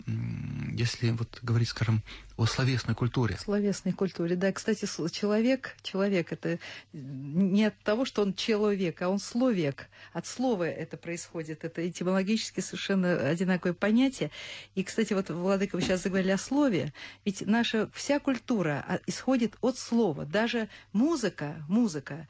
Если 0.74 1.12
вот 1.12 1.40
говорить, 1.42 1.70
скажем, 1.70 2.02
о 2.40 2.46
словесной 2.46 2.96
культуре. 2.96 3.38
Словесной 3.38 3.94
культуре, 3.94 4.38
да. 4.38 4.52
Кстати, 4.54 4.86
человек, 5.12 5.76
человек 5.82 6.32
это 6.32 6.58
не 6.94 7.66
от 7.66 7.78
того, 7.80 8.06
что 8.06 8.22
он 8.22 8.34
человек, 8.34 9.02
а 9.02 9.10
он 9.10 9.20
словек. 9.20 9.90
От 10.14 10.26
слова 10.26 10.64
это 10.64 10.96
происходит. 10.96 11.66
Это 11.66 11.88
этимологически 11.88 12.62
совершенно 12.62 13.14
одинаковое 13.28 13.74
понятие. 13.74 14.32
И, 14.76 14.84
кстати, 14.84 15.12
вот, 15.12 15.30
Владыка, 15.30 15.76
вы 15.76 15.82
сейчас 15.82 16.04
заговорили 16.04 16.32
о 16.32 16.38
слове. 16.38 16.94
Ведь 17.26 17.46
наша 17.46 17.90
вся 17.94 18.20
культура 18.20 18.86
а, 18.88 19.00
исходит 19.06 19.58
от 19.60 19.78
слова. 19.78 20.26
Даже 20.26 20.70
музыка, 20.94 21.66
музыка, 21.68 22.26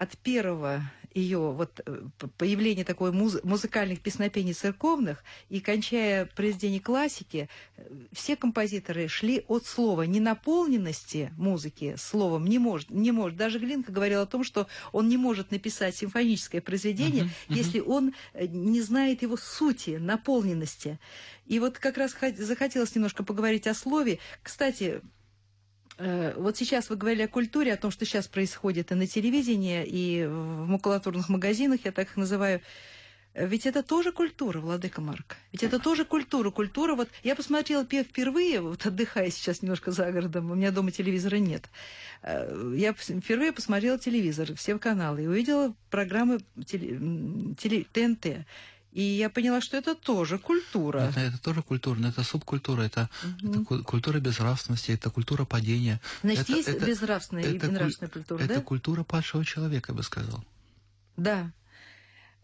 от 0.00 0.16
первого 0.16 0.82
ее 1.12 1.38
вот 1.38 1.80
э, 1.84 2.02
появления 2.38 2.84
такой 2.84 3.12
муз 3.12 3.38
музыкальных 3.42 4.00
песнопений 4.00 4.54
церковных 4.54 5.22
и 5.48 5.60
кончая 5.60 6.24
произведений 6.24 6.80
классики, 6.80 7.48
э, 7.76 7.82
все 8.12 8.34
композиторы 8.36 9.08
шли 9.08 9.44
от 9.48 9.66
слова 9.66 10.02
ненаполненности 10.02 11.32
музыки 11.36 11.96
словом 11.98 12.46
не 12.46 12.58
может, 12.58 12.90
не 12.90 13.12
может. 13.12 13.36
Даже 13.36 13.58
Глинка 13.58 13.92
говорил 13.92 14.22
о 14.22 14.26
том, 14.26 14.42
что 14.42 14.68
он 14.92 15.08
не 15.08 15.16
может 15.18 15.50
написать 15.50 15.96
симфоническое 15.96 16.60
произведение, 16.60 17.24
uh-huh, 17.24 17.48
uh-huh. 17.48 17.56
если 17.56 17.80
он 17.80 18.14
э, 18.32 18.46
не 18.46 18.80
знает 18.80 19.20
его 19.20 19.36
сути, 19.36 19.98
наполненности. 20.00 20.98
И 21.44 21.58
вот 21.58 21.78
как 21.78 21.98
раз 21.98 22.14
захотелось 22.38 22.94
немножко 22.94 23.22
поговорить 23.22 23.66
о 23.66 23.74
слове. 23.74 24.20
Кстати, 24.42 25.02
вот 26.36 26.56
сейчас 26.56 26.88
вы 26.88 26.96
говорили 26.96 27.22
о 27.22 27.28
культуре, 27.28 27.72
о 27.72 27.76
том, 27.76 27.90
что 27.90 28.04
сейчас 28.04 28.26
происходит 28.26 28.90
и 28.90 28.94
на 28.94 29.06
телевидении, 29.06 29.84
и 29.84 30.24
в 30.24 30.66
макулатурных 30.66 31.28
магазинах, 31.28 31.80
я 31.84 31.92
так 31.92 32.08
их 32.08 32.16
называю. 32.16 32.60
Ведь 33.34 33.64
это 33.64 33.84
тоже 33.84 34.10
культура, 34.10 34.58
Владыка 34.58 35.00
Марк. 35.00 35.36
Ведь 35.52 35.62
это 35.62 35.78
тоже 35.78 36.04
культура. 36.04 36.50
Культура, 36.50 36.96
вот 36.96 37.08
я 37.22 37.36
посмотрела 37.36 37.84
впервые, 37.84 38.60
вот 38.60 38.84
отдыхая 38.84 39.30
сейчас 39.30 39.62
немножко 39.62 39.92
за 39.92 40.10
городом, 40.10 40.50
у 40.50 40.56
меня 40.56 40.72
дома 40.72 40.90
телевизора 40.90 41.36
нет. 41.36 41.70
Э, 42.22 42.72
я 42.74 42.92
впервые 42.92 43.52
посмотрела 43.52 43.98
телевизор, 43.98 44.52
все 44.56 44.76
каналы, 44.80 45.22
и 45.22 45.26
увидела 45.28 45.74
программы 45.90 46.40
теле, 46.66 46.98
теле, 47.56 47.86
ТНТ. 47.92 48.46
И 48.92 49.02
я 49.02 49.30
поняла, 49.30 49.60
что 49.60 49.76
это 49.76 49.94
тоже 49.94 50.38
культура. 50.38 50.98
Это, 50.98 51.20
это 51.20 51.38
тоже 51.38 51.62
культура, 51.62 51.98
но 51.98 52.08
это 52.08 52.24
субкультура, 52.24 52.82
это, 52.82 53.08
угу. 53.42 53.52
это 53.52 53.84
культура 53.84 54.18
безнравственности, 54.18 54.90
это 54.90 55.10
культура 55.10 55.44
падения. 55.44 56.00
Значит, 56.22 56.42
это, 56.42 56.52
есть 56.52 56.68
это, 56.68 56.86
безнравственная 56.86 57.44
это, 57.44 57.66
и 57.66 57.70
нравственная 57.70 58.10
культура, 58.10 58.38
это 58.38 58.48
да? 58.48 58.54
Это 58.54 58.62
культура 58.62 59.04
падшего 59.04 59.44
человека, 59.44 59.92
я 59.92 59.96
бы 59.96 60.02
сказал. 60.02 60.44
Да. 61.16 61.52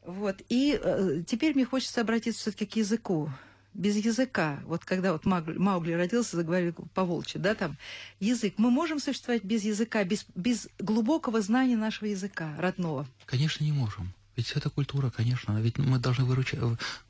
Вот. 0.05 0.37
И 0.49 0.79
э, 0.81 1.23
теперь 1.27 1.55
мне 1.55 1.65
хочется 1.65 2.01
обратиться 2.01 2.43
все-таки 2.43 2.67
к 2.67 2.77
языку. 2.77 3.31
Без 3.75 3.97
языка, 3.97 4.61
вот 4.65 4.87
когда 4.87 5.13
вот 5.13 5.27
Маугли, 5.27 5.59
Маугли 5.59 5.93
родился, 5.93 6.37
заговорил 6.37 6.73
по 6.95 7.05
волчьи, 7.05 7.39
да, 7.39 7.55
там, 7.55 7.77
язык. 8.21 8.55
Мы 8.57 8.71
можем 8.71 9.01
существовать 9.01 9.45
без 9.45 9.65
языка, 9.65 10.03
без, 10.05 10.25
без 10.35 10.69
глубокого 10.79 11.43
знания 11.43 11.77
нашего 11.77 12.09
языка 12.09 12.55
родного? 12.57 13.07
Конечно, 13.27 13.65
не 13.65 13.73
можем. 13.73 14.15
Ведь 14.37 14.53
это 14.53 14.69
культура, 14.69 15.11
конечно. 15.11 15.59
Ведь 15.61 15.79
мы 15.79 15.99
должны 15.99 16.25
выручать, 16.25 16.61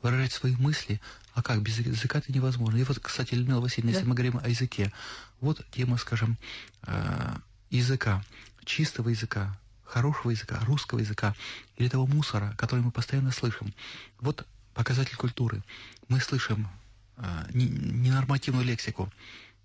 выражать 0.00 0.32
свои 0.32 0.54
мысли. 0.56 1.00
А 1.34 1.42
как? 1.42 1.60
Без 1.60 1.78
языка 1.78 2.18
это 2.20 2.32
невозможно. 2.32 2.78
И 2.78 2.84
вот, 2.84 3.00
кстати, 3.00 3.34
Людмила 3.34 3.60
Васильевна, 3.60 3.92
да. 3.92 3.98
если 3.98 4.08
мы 4.08 4.14
говорим 4.14 4.40
о 4.42 4.48
языке, 4.48 4.92
вот 5.40 5.64
тема, 5.72 5.98
скажем, 5.98 6.38
э, 6.86 7.36
языка, 7.70 8.24
чистого 8.64 9.08
языка, 9.08 9.58
хорошего 9.84 10.30
языка, 10.30 10.60
русского 10.66 11.00
языка, 11.00 11.34
или 11.76 11.88
того 11.88 12.06
мусора, 12.06 12.54
который 12.56 12.80
мы 12.80 12.92
постоянно 12.92 13.32
слышим. 13.32 13.74
Вот 14.20 14.46
показатель 14.74 15.16
культуры. 15.16 15.62
Мы 16.08 16.20
слышим 16.20 16.68
э, 17.16 17.46
ненормативную 17.52 18.64
лексику. 18.64 19.12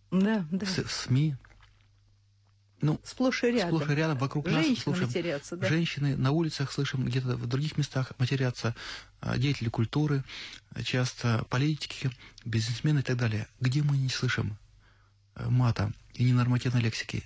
Да, 0.09 0.45
да. 0.51 0.65
В, 0.65 0.77
в 0.79 0.91
СМИ, 0.91 1.35
ну, 2.81 2.99
сплошь 3.03 3.43
и 3.43 3.51
рядом. 3.51 3.77
Сплошь 3.77 3.89
и 3.89 3.95
рядом 3.95 4.17
вокруг 4.17 4.47
Женщины 4.47 4.75
нас 4.75 4.83
слушаем. 4.83 5.07
матерятся, 5.07 5.57
да. 5.57 5.67
Женщины 5.67 6.17
на 6.17 6.31
улицах 6.31 6.71
слышим, 6.71 7.05
где-то 7.05 7.37
в 7.37 7.47
других 7.47 7.77
местах 7.77 8.11
матерятся, 8.17 8.75
а, 9.19 9.37
деятели 9.37 9.69
культуры, 9.69 10.23
часто 10.83 11.45
политики, 11.49 12.11
бизнесмены 12.43 12.99
и 12.99 13.03
так 13.03 13.17
далее. 13.17 13.47
Где 13.59 13.83
мы 13.83 13.97
не 13.97 14.09
слышим 14.09 14.57
э, 15.35 15.47
мата 15.49 15.91
и 16.13 16.23
ненормативной 16.23 16.81
лексики? 16.81 17.23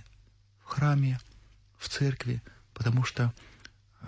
В 0.63 0.67
храме, 0.67 1.19
в 1.77 1.89
церкви, 1.89 2.41
потому 2.73 3.03
что 3.03 3.33
э, 4.01 4.05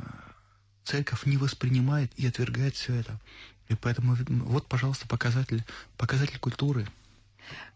церковь 0.84 1.26
не 1.26 1.38
воспринимает 1.38 2.12
и 2.18 2.28
отвергает 2.28 2.76
все 2.76 2.94
это. 2.96 3.20
И 3.70 3.76
поэтому 3.76 4.18
вот, 4.30 4.68
пожалуйста, 4.68 5.08
показатель, 5.08 5.64
показатель 5.98 6.40
культуры– 6.40 6.88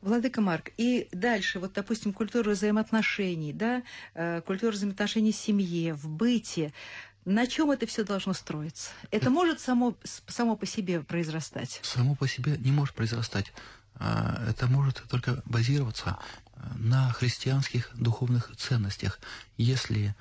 Владыка 0.02 0.42
Марк, 0.42 0.72
и 0.78 1.08
дальше, 1.12 1.60
вот, 1.60 1.74
допустим, 1.74 2.14
культура 2.14 2.52
взаимоотношений, 2.52 3.54
да, 3.54 3.84
э, 4.14 4.42
культура 4.42 4.72
взаимоотношений 4.72 5.32
в 5.32 5.36
семье, 5.36 5.94
в 5.94 6.08
быте, 6.08 6.74
на 7.26 7.46
чем 7.46 7.70
это 7.70 7.86
все 7.86 8.04
должно 8.04 8.34
строиться? 8.34 8.90
Это 9.12 9.30
может 9.30 9.60
само, 9.60 9.96
само 10.28 10.56
по 10.56 10.66
себе 10.66 11.02
произрастать? 11.02 11.80
Само 11.84 12.16
по 12.16 12.28
себе 12.28 12.58
не 12.58 12.72
может 12.72 12.96
произрастать. 12.96 13.54
А, 13.96 14.44
это 14.50 14.68
может 14.68 15.04
только 15.08 15.44
базироваться 15.46 16.18
э, 16.56 16.60
на 16.78 17.12
христианских 17.12 17.92
духовных 17.94 18.56
ценностях. 18.58 19.20
Если 19.58 20.16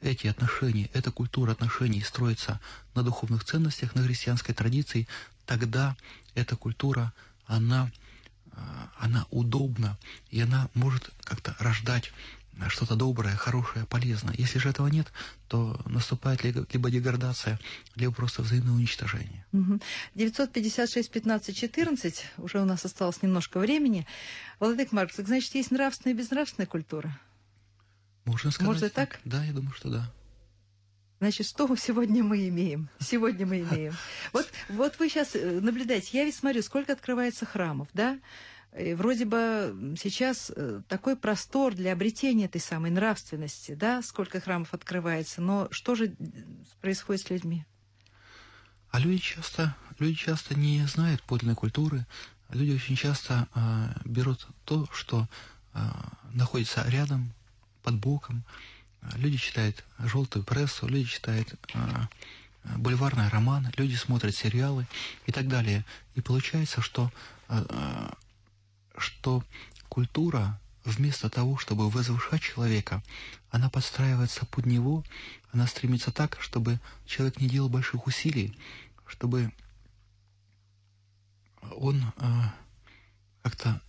эти 0.00 0.26
отношения, 0.26 0.88
эта 0.94 1.10
культура 1.10 1.52
отношений 1.52 2.00
строится 2.00 2.60
на 2.94 3.02
духовных 3.02 3.44
ценностях, 3.44 3.94
на 3.94 4.02
христианской 4.02 4.54
традиции, 4.54 5.06
тогда 5.44 5.96
эта 6.34 6.56
культура, 6.56 7.12
она 7.46 7.90
она 8.98 9.26
удобна, 9.30 9.98
и 10.30 10.40
она 10.40 10.68
может 10.74 11.10
как-то 11.24 11.54
рождать 11.58 12.12
что-то 12.68 12.96
доброе, 12.96 13.36
хорошее, 13.36 13.84
полезное. 13.84 14.34
Если 14.38 14.58
же 14.58 14.70
этого 14.70 14.86
нет, 14.86 15.12
то 15.46 15.78
наступает 15.84 16.42
либо 16.42 16.90
деградация, 16.90 17.60
либо 17.96 18.14
просто 18.14 18.42
взаимное 18.42 18.72
уничтожение. 18.72 19.44
956 20.14 21.10
15 21.10 21.56
14, 21.56 22.24
уже 22.38 22.60
у 22.60 22.64
нас 22.64 22.84
осталось 22.84 23.22
немножко 23.22 23.58
времени. 23.58 24.06
Владык 24.58 24.92
Маркс, 24.92 25.16
значит, 25.16 25.54
есть 25.54 25.70
нравственная 25.70 26.14
и 26.14 26.18
безнравственная 26.18 26.66
культура? 26.66 27.18
Можно 28.24 28.50
сказать. 28.50 28.66
Можно 28.66 28.88
так? 28.88 29.20
Да, 29.24 29.44
я 29.44 29.52
думаю, 29.52 29.74
что 29.74 29.90
да. 29.90 30.10
Значит, 31.18 31.46
что 31.46 31.74
сегодня 31.76 32.22
мы 32.22 32.48
имеем? 32.48 32.88
Сегодня 32.98 33.46
мы 33.46 33.60
имеем. 33.60 33.94
Вот, 34.32 34.46
вот 34.68 34.98
вы 34.98 35.08
сейчас 35.08 35.34
э, 35.34 35.60
наблюдаете. 35.60 36.18
Я 36.18 36.24
ведь 36.24 36.34
смотрю, 36.34 36.62
сколько 36.62 36.92
открывается 36.92 37.46
храмов, 37.46 37.88
да? 37.94 38.18
И 38.78 38.92
вроде 38.92 39.24
бы 39.24 39.94
сейчас 39.98 40.52
э, 40.54 40.82
такой 40.88 41.16
простор 41.16 41.74
для 41.74 41.92
обретения 41.92 42.44
этой 42.44 42.60
самой 42.60 42.90
нравственности, 42.90 43.72
да, 43.72 44.02
сколько 44.02 44.40
храмов 44.40 44.74
открывается, 44.74 45.40
но 45.40 45.68
что 45.70 45.94
же 45.94 46.14
происходит 46.82 47.22
с 47.22 47.30
людьми? 47.30 47.64
А 48.90 48.98
люди 48.98 49.18
часто, 49.18 49.74
люди 49.98 50.16
часто 50.16 50.54
не 50.54 50.86
знают 50.86 51.22
подлинной 51.22 51.56
культуры, 51.56 52.06
люди 52.50 52.72
очень 52.72 52.96
часто 52.96 53.48
э, 53.54 53.88
берут 54.04 54.46
то, 54.66 54.86
что 54.92 55.26
э, 55.72 55.78
находится 56.34 56.84
рядом, 56.86 57.32
под 57.82 58.00
боком, 58.00 58.44
Люди 59.14 59.36
читают 59.36 59.84
желтую 59.98 60.44
прессу, 60.44 60.86
люди 60.86 61.08
читают 61.08 61.54
э, 61.74 62.06
бульварные 62.76 63.28
романы, 63.28 63.72
люди 63.76 63.94
смотрят 63.94 64.34
сериалы 64.34 64.86
и 65.26 65.32
так 65.32 65.48
далее. 65.48 65.84
И 66.14 66.20
получается, 66.20 66.80
что, 66.80 67.12
э, 67.48 68.08
что 68.98 69.44
культура 69.88 70.58
вместо 70.84 71.28
того, 71.28 71.56
чтобы 71.56 71.90
возвышать 71.90 72.42
человека, 72.42 73.02
она 73.50 73.68
подстраивается 73.68 74.46
под 74.46 74.66
него, 74.66 75.04
она 75.52 75.66
стремится 75.66 76.12
так, 76.12 76.38
чтобы 76.40 76.80
человек 77.06 77.40
не 77.40 77.48
делал 77.48 77.68
больших 77.68 78.06
усилий, 78.06 78.56
чтобы 79.06 79.52
он 81.76 82.12
э, 82.18 82.42
как-то 83.42 83.80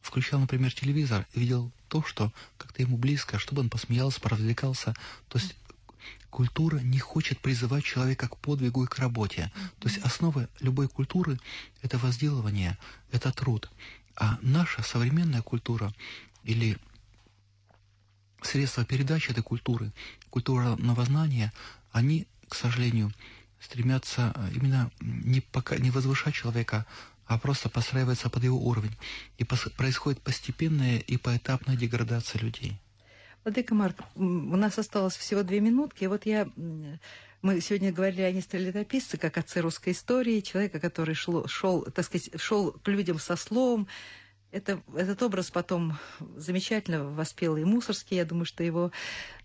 включал, 0.00 0.40
например, 0.40 0.72
телевизор 0.72 1.26
и 1.32 1.40
видел 1.40 1.72
то, 1.90 2.02
что 2.04 2.32
как-то 2.56 2.82
ему 2.82 2.96
близко, 2.96 3.38
чтобы 3.38 3.60
он 3.60 3.68
посмеялся, 3.68 4.20
поразвлекался. 4.20 4.94
То 5.28 5.38
есть 5.38 5.56
культура 6.30 6.78
не 6.78 7.00
хочет 7.00 7.40
призывать 7.40 7.84
человека 7.84 8.28
к 8.28 8.36
подвигу 8.38 8.84
и 8.84 8.86
к 8.86 8.98
работе. 8.98 9.52
То 9.80 9.88
есть 9.88 9.98
основа 9.98 10.48
любой 10.60 10.88
культуры– 10.88 11.38
это 11.82 11.98
возделывание, 11.98 12.78
это 13.10 13.32
труд. 13.32 13.70
А 14.16 14.38
наша 14.40 14.82
современная 14.82 15.42
культура 15.42 15.92
или 16.44 16.78
средства 18.40 18.84
передачи 18.84 19.32
этой 19.32 19.42
культуры, 19.42 19.92
культура 20.30 20.76
новознания, 20.76 21.52
они, 21.90 22.28
к 22.48 22.54
сожалению, 22.54 23.12
стремятся 23.58 24.32
именно 24.54 24.90
не, 25.00 25.40
пока, 25.40 25.76
не 25.76 25.90
возвышать 25.90 26.34
человека, 26.34 26.86
а 27.30 27.38
просто 27.38 27.68
подстраивается 27.68 28.28
под 28.28 28.42
его 28.42 28.58
уровень. 28.58 28.96
И 29.38 29.44
происходит 29.44 30.20
постепенная 30.20 30.98
и 30.98 31.16
поэтапная 31.16 31.76
деградация 31.76 32.42
людей. 32.42 32.76
Владыка 33.44 33.72
Марк, 33.72 34.00
у 34.16 34.56
нас 34.56 34.76
осталось 34.80 35.14
всего 35.14 35.44
две 35.44 35.60
минутки. 35.60 36.02
И 36.04 36.06
вот 36.08 36.26
я... 36.26 36.48
Мы 37.42 37.60
сегодня 37.60 37.92
говорили 37.92 38.22
о 38.22 38.32
Несторе 38.32 38.64
Летописце, 38.64 39.16
как 39.16 39.38
отце 39.38 39.60
русской 39.60 39.92
истории, 39.92 40.40
человека, 40.40 40.80
который 40.80 41.14
шел, 41.14 41.46
шел, 41.46 41.82
так 41.82 42.04
сказать, 42.04 42.30
шел 42.40 42.72
к 42.72 42.88
людям 42.88 43.20
со 43.20 43.36
словом. 43.36 43.86
Это, 44.50 44.82
этот 44.96 45.22
образ 45.22 45.52
потом 45.52 45.98
замечательно 46.34 47.04
воспел 47.04 47.56
и 47.56 47.62
Мусорский. 47.62 48.16
Я 48.16 48.24
думаю, 48.24 48.44
что 48.44 48.64
его 48.64 48.90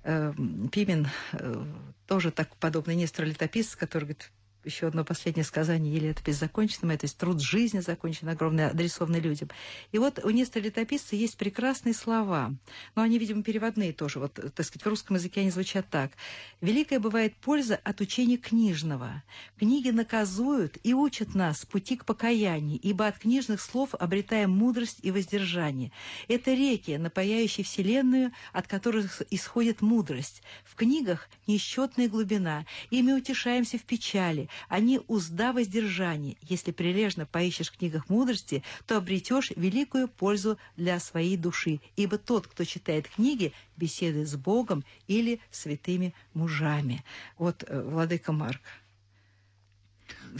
э, 0.01 0.33
Пимен 0.71 1.07
э, 1.33 1.65
тоже 2.07 2.31
так 2.31 2.55
подобный 2.55 2.95
Нестор 2.95 3.25
Летописец, 3.25 3.75
который 3.75 4.05
говорит, 4.05 4.31
еще 4.65 4.87
одно 4.87 5.05
последнее 5.05 5.43
сказание, 5.43 5.95
или 5.95 6.09
летопись 6.09 6.37
закончена, 6.37 6.97
то 6.97 7.05
есть 7.05 7.17
труд 7.17 7.41
жизни 7.41 7.79
закончен, 7.79 8.29
огромный, 8.29 8.67
адресованный 8.67 9.19
людям. 9.19 9.49
И 9.91 9.97
вот 9.97 10.19
у 10.23 10.29
Нестора 10.29 10.63
Летописца 10.63 11.15
есть 11.15 11.37
прекрасные 11.37 11.93
слова, 11.93 12.53
но 12.95 13.01
они, 13.01 13.19
видимо, 13.19 13.43
переводные 13.43 13.93
тоже, 13.93 14.19
вот, 14.19 14.33
так 14.33 14.65
сказать, 14.65 14.83
в 14.85 14.87
русском 14.87 15.15
языке 15.15 15.41
они 15.41 15.51
звучат 15.51 15.87
так. 15.89 16.11
«Великая 16.61 16.99
бывает 16.99 17.35
польза 17.35 17.75
от 17.75 18.01
учения 18.01 18.37
книжного. 18.37 19.23
Книги 19.57 19.89
наказуют 19.89 20.77
и 20.83 20.93
учат 20.93 21.35
нас 21.35 21.65
пути 21.65 21.97
к 21.97 22.05
покаянию, 22.05 22.79
ибо 22.81 23.07
от 23.07 23.19
книжных 23.19 23.61
слов 23.61 23.93
обретаем 23.95 24.51
мудрость 24.51 24.99
и 25.01 25.11
воздержание. 25.11 25.91
Это 26.27 26.53
реки, 26.53 26.97
напаяющие 26.97 27.63
Вселенную, 27.63 28.31
от 28.53 28.67
которых 28.67 29.21
исходит 29.29 29.81
мудрость. 29.81 30.41
В 30.63 30.75
книгах 30.75 31.29
несчетная 31.47 32.07
глубина, 32.07 32.65
ими 32.89 33.13
утешаемся 33.13 33.77
в 33.77 33.83
печали, 33.83 34.49
они 34.69 35.01
узда 35.07 35.53
воздержания. 35.53 36.35
Если 36.41 36.71
прилежно 36.71 37.25
поищешь 37.25 37.71
в 37.71 37.77
книгах 37.77 38.09
мудрости, 38.09 38.63
то 38.85 38.97
обретешь 38.97 39.51
великую 39.55 40.07
пользу 40.07 40.57
для 40.77 40.99
своей 40.99 41.37
души, 41.37 41.79
ибо 41.95 42.17
тот, 42.17 42.47
кто 42.47 42.63
читает 42.63 43.07
книги, 43.07 43.53
беседует 43.77 44.29
с 44.29 44.35
Богом 44.35 44.83
или 45.07 45.39
святыми 45.51 46.13
мужами. 46.33 47.03
Вот 47.37 47.63
э, 47.67 47.81
Владыка 47.81 48.31
Марк. 48.31 48.61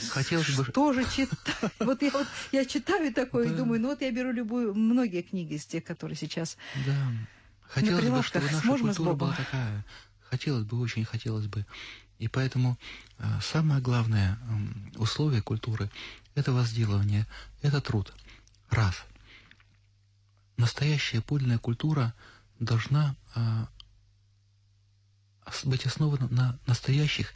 Хотелось 0.09 0.55
бы... 0.55 0.65
Что 0.65 0.93
же 0.93 1.05
читать? 1.05 1.71
Вот 1.79 2.01
я, 2.01 2.11
вот, 2.11 2.27
я 2.51 2.65
читаю 2.65 3.13
такое 3.13 3.47
да. 3.47 3.53
и 3.53 3.57
думаю, 3.57 3.79
ну 3.79 3.89
вот 3.89 4.01
я 4.01 4.11
беру 4.11 4.31
любую, 4.31 4.73
многие 4.73 5.21
книги 5.21 5.53
из 5.53 5.65
тех, 5.65 5.83
которые 5.83 6.17
сейчас 6.17 6.57
Да. 6.85 6.93
Хотелось 7.67 8.05
бы, 8.05 8.23
чтобы 8.23 8.45
наша 8.51 8.77
культура 8.77 9.13
была 9.13 9.33
такая. 9.33 9.85
Хотелось 10.29 10.63
бы, 10.65 10.79
очень 10.79 11.05
хотелось 11.05 11.47
бы. 11.47 11.65
И 12.19 12.27
поэтому 12.27 12.77
э, 13.17 13.39
самое 13.41 13.81
главное 13.81 14.39
условие 14.95 15.41
культуры– 15.41 15.89
это 16.35 16.51
возделывание, 16.53 17.27
это 17.61 17.81
труд. 17.81 18.13
Раз. 18.69 18.95
Настоящая 20.57 21.21
подлинная 21.21 21.57
культура 21.57 22.13
должна 22.59 23.15
э, 23.35 23.65
быть 25.63 25.85
основана 25.85 26.27
на 26.29 26.59
настоящих, 26.67 27.33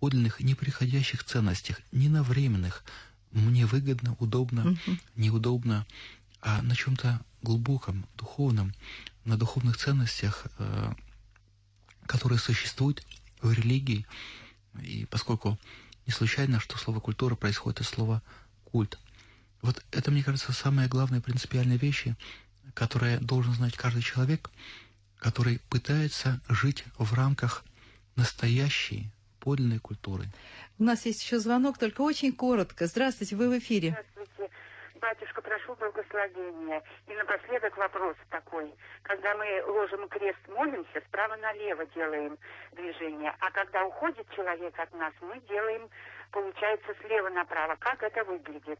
подлинных, 0.00 0.40
неприходящих 0.40 1.24
ценностях, 1.24 1.80
не 1.92 2.08
на 2.08 2.22
временных, 2.22 2.84
мне 3.32 3.66
выгодно, 3.66 4.16
удобно, 4.18 4.60
uh-huh. 4.60 5.00
неудобно, 5.16 5.86
а 6.40 6.62
на 6.62 6.74
чем-то 6.74 7.20
глубоком, 7.42 8.06
духовном, 8.16 8.74
на 9.24 9.36
духовных 9.36 9.76
ценностях, 9.76 10.46
э, 10.58 10.92
которые 12.06 12.38
существуют 12.38 13.04
в 13.42 13.52
религии, 13.52 14.06
и 14.82 15.06
поскольку 15.06 15.58
не 16.06 16.12
случайно, 16.12 16.60
что 16.60 16.78
слово 16.78 17.00
«культура» 17.00 17.34
происходит 17.34 17.80
из 17.80 17.88
слова 17.88 18.22
«культ». 18.64 18.98
Вот 19.62 19.84
это, 19.90 20.10
мне 20.10 20.22
кажется, 20.22 20.52
самые 20.52 20.88
главные 20.88 21.20
принципиальные 21.20 21.78
вещи, 21.78 22.14
которые 22.74 23.18
должен 23.18 23.54
знать 23.54 23.76
каждый 23.76 24.02
человек, 24.02 24.50
который 25.18 25.60
пытается 25.70 26.40
жить 26.48 26.84
в 26.98 27.12
рамках 27.14 27.64
настоящей, 28.14 29.10
подлинной 29.40 29.78
культуры. 29.78 30.26
У 30.78 30.84
нас 30.84 31.06
есть 31.06 31.22
еще 31.22 31.38
звонок, 31.38 31.78
только 31.78 32.02
очень 32.02 32.32
коротко. 32.32 32.86
Здравствуйте, 32.86 33.36
вы 33.36 33.48
в 33.48 33.58
эфире. 33.58 33.90
Здравствуйте. 33.90 34.35
Батюшка, 35.00 35.42
прошу 35.42 35.74
благословения. 35.76 36.82
И 37.06 37.14
напоследок 37.14 37.76
вопрос 37.76 38.16
такой. 38.30 38.72
Когда 39.02 39.34
мы 39.36 39.62
ложим 39.66 40.08
крест, 40.08 40.38
молимся, 40.48 41.02
справа 41.08 41.36
налево 41.36 41.84
делаем 41.94 42.38
движение. 42.72 43.34
А 43.40 43.50
когда 43.50 43.84
уходит 43.84 44.28
человек 44.34 44.78
от 44.78 44.92
нас, 44.94 45.12
мы 45.20 45.40
делаем, 45.48 45.88
получается, 46.30 46.94
слева 47.02 47.28
направо. 47.30 47.76
Как 47.78 48.02
это 48.02 48.24
выглядит? 48.24 48.78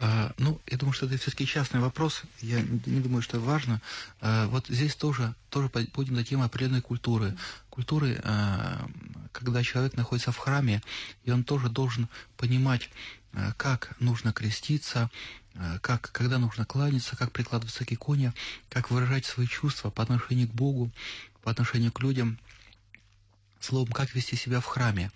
А, 0.00 0.32
ну, 0.38 0.60
я 0.66 0.78
думаю, 0.78 0.92
что 0.92 1.06
это 1.06 1.18
все-таки 1.18 1.46
частный 1.46 1.80
вопрос. 1.80 2.22
Я 2.40 2.60
не 2.60 3.00
думаю, 3.00 3.22
что 3.22 3.38
важно. 3.38 3.80
А, 4.20 4.46
вот 4.46 4.66
здесь 4.66 4.96
тоже, 4.96 5.34
тоже 5.50 5.70
будем 5.94 6.14
на 6.14 6.24
тему 6.24 6.44
определенной 6.44 6.82
культуры. 6.82 7.36
Культуры, 7.70 8.20
а, 8.24 8.86
когда 9.34 9.62
человек 9.62 9.96
находится 9.96 10.32
в 10.32 10.38
храме, 10.38 10.82
и 11.24 11.30
он 11.30 11.44
тоже 11.44 11.68
должен 11.68 12.08
понимать, 12.36 12.88
а, 13.32 13.52
как 13.54 13.94
нужно 14.00 14.32
креститься, 14.32 15.10
а, 15.54 15.78
как, 15.80 16.10
когда 16.12 16.38
нужно 16.38 16.64
кланяться, 16.64 17.16
как 17.16 17.32
прикладываться 17.32 17.84
к 17.84 17.92
иконе, 17.92 18.32
как 18.70 18.90
выражать 18.90 19.26
свои 19.26 19.46
чувства 19.46 19.90
по 19.90 20.02
отношению 20.02 20.48
к 20.48 20.54
Богу, 20.54 20.90
по 21.42 21.50
отношению 21.50 21.92
к 21.92 22.00
людям. 22.00 22.38
Словом, 23.60 23.92
как 23.92 24.14
вести 24.14 24.36
себя 24.36 24.60
в 24.60 24.66
храме. 24.66 25.10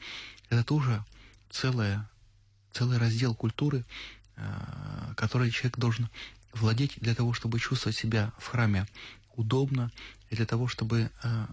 Это 0.49 0.65
тоже 0.65 1.05
целое, 1.51 2.09
целый 2.73 2.99
раздел 2.99 3.35
культуры, 3.35 3.85
Э, 4.39 5.15
который 5.17 5.51
человек 5.51 5.79
должен 5.79 6.09
владеть 6.53 6.99
для 7.01 7.15
того, 7.15 7.33
чтобы 7.33 7.59
чувствовать 7.59 7.97
себя 7.97 8.33
в 8.39 8.47
храме 8.47 8.87
удобно, 9.35 9.91
и 10.31 10.37
для 10.37 10.47
того, 10.47 10.69
чтобы 10.69 11.11
э, 11.23 11.47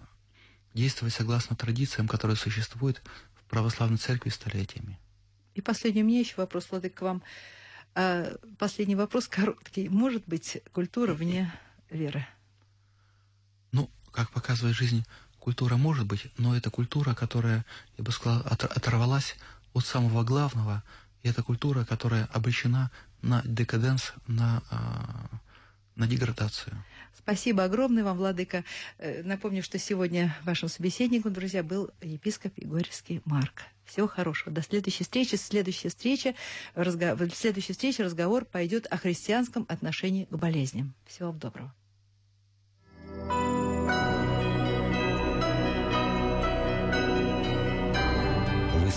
действовать 0.76 1.14
согласно 1.14 1.56
традициям, 1.56 2.06
которые 2.06 2.36
существуют 2.36 3.02
в 3.34 3.44
православной 3.50 3.98
церкви 3.98 4.30
столетиями. 4.30 4.98
И 5.54 5.60
последний 5.60 6.02
у 6.02 6.06
меня 6.06 6.20
еще 6.20 6.34
вопрос, 6.36 6.68
Владык, 6.70 6.94
к 6.94 7.02
вам. 7.02 7.22
А, 7.94 8.36
последний 8.58 8.94
вопрос 8.94 9.26
короткий. 9.26 9.88
Может 9.88 10.22
быть 10.26 10.62
культура 10.72 11.14
вне 11.14 11.52
веры? 11.90 12.24
Ну, 13.72 13.90
как 14.12 14.30
показывает 14.30 14.76
жизнь, 14.76 15.04
культура 15.40 15.76
может 15.76 16.06
быть, 16.06 16.28
но 16.38 16.56
это 16.56 16.70
культура, 16.70 17.14
которая, 17.14 17.64
я 17.98 18.04
бы 18.04 18.12
сказал, 18.12 18.42
оторвалась 18.46 19.34
от 19.72 19.84
самого 19.84 20.22
главного– 20.22 20.84
и 21.26 21.28
это 21.28 21.42
культура, 21.42 21.84
которая 21.84 22.26
обречена 22.26 22.92
на 23.20 23.42
декаденс, 23.44 24.12
на, 24.28 24.62
а, 24.70 25.26
на 25.96 26.06
деградацию. 26.06 26.76
Спасибо 27.16 27.64
огромное 27.64 28.04
вам, 28.04 28.18
Владыка. 28.18 28.64
Э, 28.98 29.22
напомню, 29.24 29.62
что 29.62 29.78
сегодня 29.78 30.36
вашим 30.44 30.68
собеседником, 30.68 31.32
друзья, 31.32 31.62
был 31.62 31.90
епископ 32.00 32.52
Егорьевский 32.56 33.20
Марк. 33.24 33.62
Всего 33.84 34.06
хорошего. 34.06 34.52
До 34.52 34.62
следующей 34.62 35.04
встречи. 35.04 35.34
Следующая 35.34 35.88
встреча, 35.88 36.34
разго... 36.74 37.16
следующая 37.34 37.72
встреча 37.72 38.04
разговор 38.04 38.44
пойдет 38.44 38.86
о 38.90 38.96
христианском 38.96 39.66
отношении 39.68 40.26
к 40.26 40.36
болезням. 40.36 40.94
Всего 41.06 41.30
вам 41.30 41.38
доброго. 41.38 41.74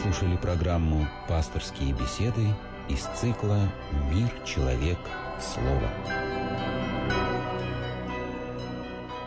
слушали 0.01 0.37
программу 0.37 1.07
«Пасторские 1.27 1.93
беседы» 1.93 2.47
из 2.87 3.01
цикла 3.19 3.69
«Мир, 4.09 4.29
человек, 4.45 4.97
слово». 5.41 6.28